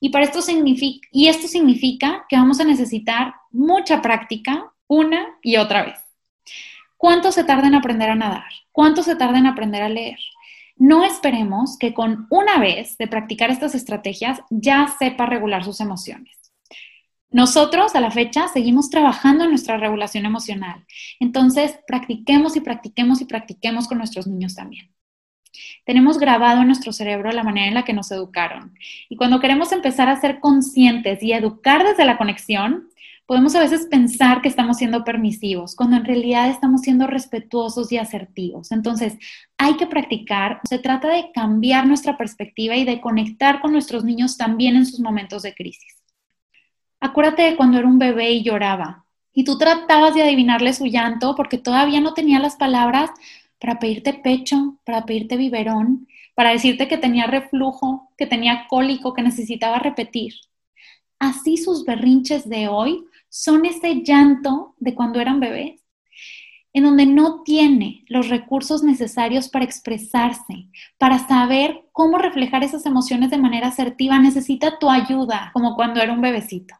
Y, 0.00 0.08
para 0.08 0.24
esto 0.24 0.40
significa, 0.40 1.06
y 1.12 1.28
esto 1.28 1.46
significa 1.46 2.24
que 2.30 2.36
vamos 2.36 2.58
a 2.60 2.64
necesitar 2.64 3.34
mucha 3.50 4.00
práctica 4.00 4.69
una 4.90 5.38
y 5.40 5.56
otra 5.56 5.84
vez. 5.84 5.98
¿Cuánto 6.96 7.30
se 7.30 7.44
tarda 7.44 7.68
en 7.68 7.76
aprender 7.76 8.10
a 8.10 8.16
nadar? 8.16 8.50
¿Cuánto 8.72 9.04
se 9.04 9.14
tarda 9.14 9.38
en 9.38 9.46
aprender 9.46 9.82
a 9.82 9.88
leer? 9.88 10.18
No 10.76 11.04
esperemos 11.04 11.78
que 11.78 11.94
con 11.94 12.26
una 12.28 12.58
vez 12.58 12.98
de 12.98 13.06
practicar 13.06 13.50
estas 13.50 13.76
estrategias 13.76 14.40
ya 14.50 14.92
sepa 14.98 15.26
regular 15.26 15.64
sus 15.64 15.80
emociones. 15.80 16.36
Nosotros 17.30 17.94
a 17.94 18.00
la 18.00 18.10
fecha 18.10 18.48
seguimos 18.48 18.90
trabajando 18.90 19.44
en 19.44 19.50
nuestra 19.50 19.76
regulación 19.76 20.26
emocional. 20.26 20.84
Entonces, 21.20 21.78
practiquemos 21.86 22.56
y 22.56 22.60
practiquemos 22.60 23.20
y 23.20 23.26
practiquemos 23.26 23.86
con 23.86 23.98
nuestros 23.98 24.26
niños 24.26 24.56
también. 24.56 24.90
Tenemos 25.86 26.18
grabado 26.18 26.62
en 26.62 26.66
nuestro 26.66 26.92
cerebro 26.92 27.30
la 27.30 27.44
manera 27.44 27.68
en 27.68 27.74
la 27.74 27.84
que 27.84 27.92
nos 27.92 28.10
educaron. 28.10 28.74
Y 29.08 29.14
cuando 29.14 29.38
queremos 29.38 29.70
empezar 29.70 30.08
a 30.08 30.20
ser 30.20 30.40
conscientes 30.40 31.22
y 31.22 31.32
educar 31.32 31.86
desde 31.86 32.04
la 32.04 32.18
conexión, 32.18 32.89
podemos 33.30 33.54
a 33.54 33.60
veces 33.60 33.86
pensar 33.86 34.42
que 34.42 34.48
estamos 34.48 34.78
siendo 34.78 35.04
permisivos, 35.04 35.76
cuando 35.76 35.94
en 35.94 36.04
realidad 36.04 36.50
estamos 36.50 36.80
siendo 36.80 37.06
respetuosos 37.06 37.92
y 37.92 37.96
asertivos. 37.96 38.72
Entonces, 38.72 39.18
hay 39.56 39.76
que 39.76 39.86
practicar. 39.86 40.60
Se 40.64 40.80
trata 40.80 41.06
de 41.06 41.30
cambiar 41.32 41.86
nuestra 41.86 42.18
perspectiva 42.18 42.74
y 42.74 42.84
de 42.84 43.00
conectar 43.00 43.60
con 43.60 43.70
nuestros 43.70 44.02
niños 44.02 44.36
también 44.36 44.74
en 44.74 44.84
sus 44.84 44.98
momentos 44.98 45.42
de 45.42 45.54
crisis. 45.54 46.02
Acuérdate 46.98 47.42
de 47.42 47.56
cuando 47.56 47.78
era 47.78 47.86
un 47.86 48.00
bebé 48.00 48.32
y 48.32 48.42
lloraba. 48.42 49.04
Y 49.32 49.44
tú 49.44 49.58
tratabas 49.58 50.12
de 50.16 50.24
adivinarle 50.24 50.72
su 50.72 50.86
llanto 50.86 51.36
porque 51.36 51.56
todavía 51.56 52.00
no 52.00 52.14
tenía 52.14 52.40
las 52.40 52.56
palabras 52.56 53.10
para 53.60 53.78
pedirte 53.78 54.12
pecho, 54.12 54.80
para 54.84 55.06
pedirte 55.06 55.36
biberón, 55.36 56.08
para 56.34 56.50
decirte 56.50 56.88
que 56.88 56.98
tenía 56.98 57.28
reflujo, 57.28 58.10
que 58.18 58.26
tenía 58.26 58.66
cólico, 58.66 59.14
que 59.14 59.22
necesitaba 59.22 59.78
repetir. 59.78 60.34
Así 61.20 61.58
sus 61.58 61.84
berrinches 61.84 62.48
de 62.48 62.66
hoy 62.66 63.04
son 63.30 63.64
ese 63.64 64.02
llanto 64.02 64.74
de 64.78 64.94
cuando 64.94 65.20
eran 65.20 65.40
bebés, 65.40 65.82
en 66.72 66.84
donde 66.84 67.06
no 67.06 67.42
tiene 67.42 68.04
los 68.08 68.28
recursos 68.28 68.82
necesarios 68.82 69.48
para 69.48 69.64
expresarse, 69.64 70.68
para 70.98 71.18
saber 71.26 71.84
cómo 71.92 72.18
reflejar 72.18 72.62
esas 72.62 72.86
emociones 72.86 73.30
de 73.30 73.38
manera 73.38 73.68
asertiva, 73.68 74.18
necesita 74.18 74.78
tu 74.78 74.90
ayuda, 74.90 75.50
como 75.52 75.74
cuando 75.74 76.00
era 76.00 76.12
un 76.12 76.20
bebecito. 76.20 76.74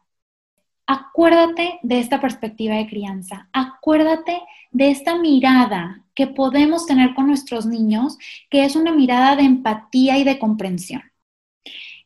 Acuérdate 0.87 1.79
de 1.83 1.99
esta 1.99 2.19
perspectiva 2.19 2.75
de 2.75 2.87
crianza, 2.87 3.49
acuérdate 3.53 4.41
de 4.71 4.91
esta 4.91 5.17
mirada 5.17 6.03
que 6.13 6.27
podemos 6.27 6.85
tener 6.85 7.13
con 7.13 7.27
nuestros 7.27 7.65
niños, 7.65 8.17
que 8.49 8.65
es 8.65 8.75
una 8.75 8.91
mirada 8.91 9.35
de 9.35 9.43
empatía 9.43 10.17
y 10.17 10.23
de 10.23 10.39
comprensión. 10.39 11.10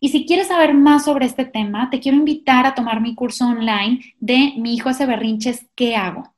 Y 0.05 0.09
si 0.09 0.27
quieres 0.27 0.49
saber 0.49 0.75
más 0.75 1.05
sobre 1.05 1.25
este 1.25 1.45
tema, 1.45 1.89
te 1.89 1.99
quiero 1.99 2.15
invitar 2.15 2.67
a 2.67 2.75
tomar 2.75 3.01
mi 3.01 3.15
curso 3.15 3.47
online 3.47 4.01
de 4.19 4.53
Mi 4.55 4.75
hijo 4.75 4.89
hace 4.89 5.07
berrinches, 5.07 5.65
¿qué 5.73 5.95
hago? 5.95 6.31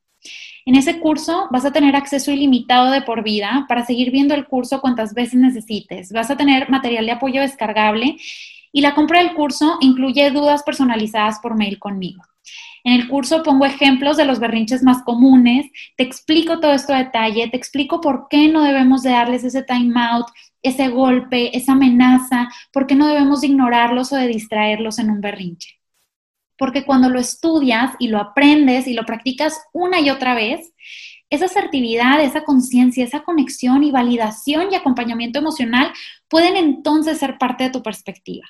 En 0.65 0.75
ese 0.75 1.01
curso 1.01 1.49
vas 1.51 1.65
a 1.65 1.73
tener 1.73 1.93
acceso 1.93 2.31
ilimitado 2.31 2.91
de 2.91 3.01
por 3.01 3.25
vida 3.25 3.65
para 3.67 3.85
seguir 3.85 4.09
viendo 4.09 4.33
el 4.35 4.47
curso 4.47 4.79
cuantas 4.79 5.13
veces 5.13 5.35
necesites. 5.41 6.13
Vas 6.13 6.31
a 6.31 6.37
tener 6.37 6.69
material 6.69 7.07
de 7.07 7.11
apoyo 7.11 7.41
descargable 7.41 8.15
y 8.71 8.79
la 8.79 8.95
compra 8.95 9.19
del 9.19 9.33
curso 9.33 9.77
incluye 9.81 10.31
dudas 10.31 10.63
personalizadas 10.63 11.39
por 11.39 11.57
mail 11.57 11.77
conmigo. 11.77 12.23
En 12.85 12.93
el 12.93 13.09
curso 13.09 13.43
pongo 13.43 13.65
ejemplos 13.65 14.15
de 14.15 14.23
los 14.23 14.39
berrinches 14.39 14.81
más 14.81 15.03
comunes, 15.03 15.65
te 15.97 16.03
explico 16.03 16.61
todo 16.61 16.71
esto 16.71 16.93
a 16.93 16.99
detalle, 16.99 17.49
te 17.49 17.57
explico 17.57 17.99
por 17.99 18.27
qué 18.29 18.47
no 18.47 18.63
debemos 18.63 19.03
de 19.03 19.09
darles 19.09 19.43
ese 19.43 19.61
time 19.61 19.93
out, 19.99 20.27
ese 20.67 20.89
golpe, 20.89 21.55
esa 21.57 21.73
amenaza, 21.73 22.49
por 22.71 22.87
qué 22.87 22.95
no 22.95 23.07
debemos 23.07 23.41
de 23.41 23.47
ignorarlos 23.47 24.11
o 24.13 24.15
de 24.15 24.27
distraerlos 24.27 24.99
en 24.99 25.09
un 25.09 25.21
berrinche. 25.21 25.79
Porque 26.57 26.85
cuando 26.85 27.09
lo 27.09 27.19
estudias 27.19 27.93
y 27.99 28.07
lo 28.07 28.19
aprendes 28.19 28.87
y 28.87 28.93
lo 28.93 29.05
practicas 29.05 29.59
una 29.73 29.99
y 29.99 30.09
otra 30.09 30.33
vez, 30.33 30.73
esa 31.29 31.45
asertividad, 31.45 32.21
esa 32.21 32.43
conciencia, 32.43 33.03
esa 33.03 33.23
conexión 33.23 33.83
y 33.83 33.91
validación 33.91 34.71
y 34.71 34.75
acompañamiento 34.75 35.39
emocional 35.39 35.91
pueden 36.27 36.55
entonces 36.55 37.19
ser 37.19 37.37
parte 37.37 37.65
de 37.65 37.69
tu 37.69 37.83
perspectiva 37.83 38.47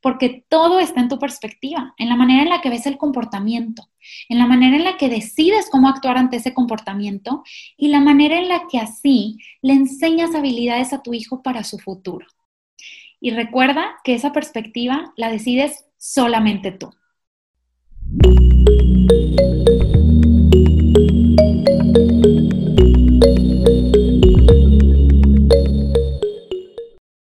porque 0.00 0.44
todo 0.48 0.80
está 0.80 1.00
en 1.00 1.08
tu 1.08 1.18
perspectiva, 1.18 1.94
en 1.98 2.08
la 2.08 2.16
manera 2.16 2.42
en 2.42 2.50
la 2.50 2.60
que 2.60 2.70
ves 2.70 2.86
el 2.86 2.98
comportamiento, 2.98 3.88
en 4.28 4.38
la 4.38 4.46
manera 4.46 4.76
en 4.76 4.84
la 4.84 4.96
que 4.96 5.08
decides 5.08 5.68
cómo 5.70 5.88
actuar 5.88 6.18
ante 6.18 6.36
ese 6.36 6.54
comportamiento 6.54 7.42
y 7.76 7.88
la 7.88 8.00
manera 8.00 8.38
en 8.38 8.48
la 8.48 8.66
que 8.70 8.78
así 8.78 9.38
le 9.62 9.72
enseñas 9.72 10.34
habilidades 10.34 10.92
a 10.92 11.02
tu 11.02 11.14
hijo 11.14 11.42
para 11.42 11.64
su 11.64 11.78
futuro. 11.78 12.26
Y 13.20 13.30
recuerda 13.30 13.96
que 14.04 14.14
esa 14.14 14.32
perspectiva 14.32 15.12
la 15.16 15.30
decides 15.30 15.86
solamente 15.96 16.70
tú. 16.70 16.90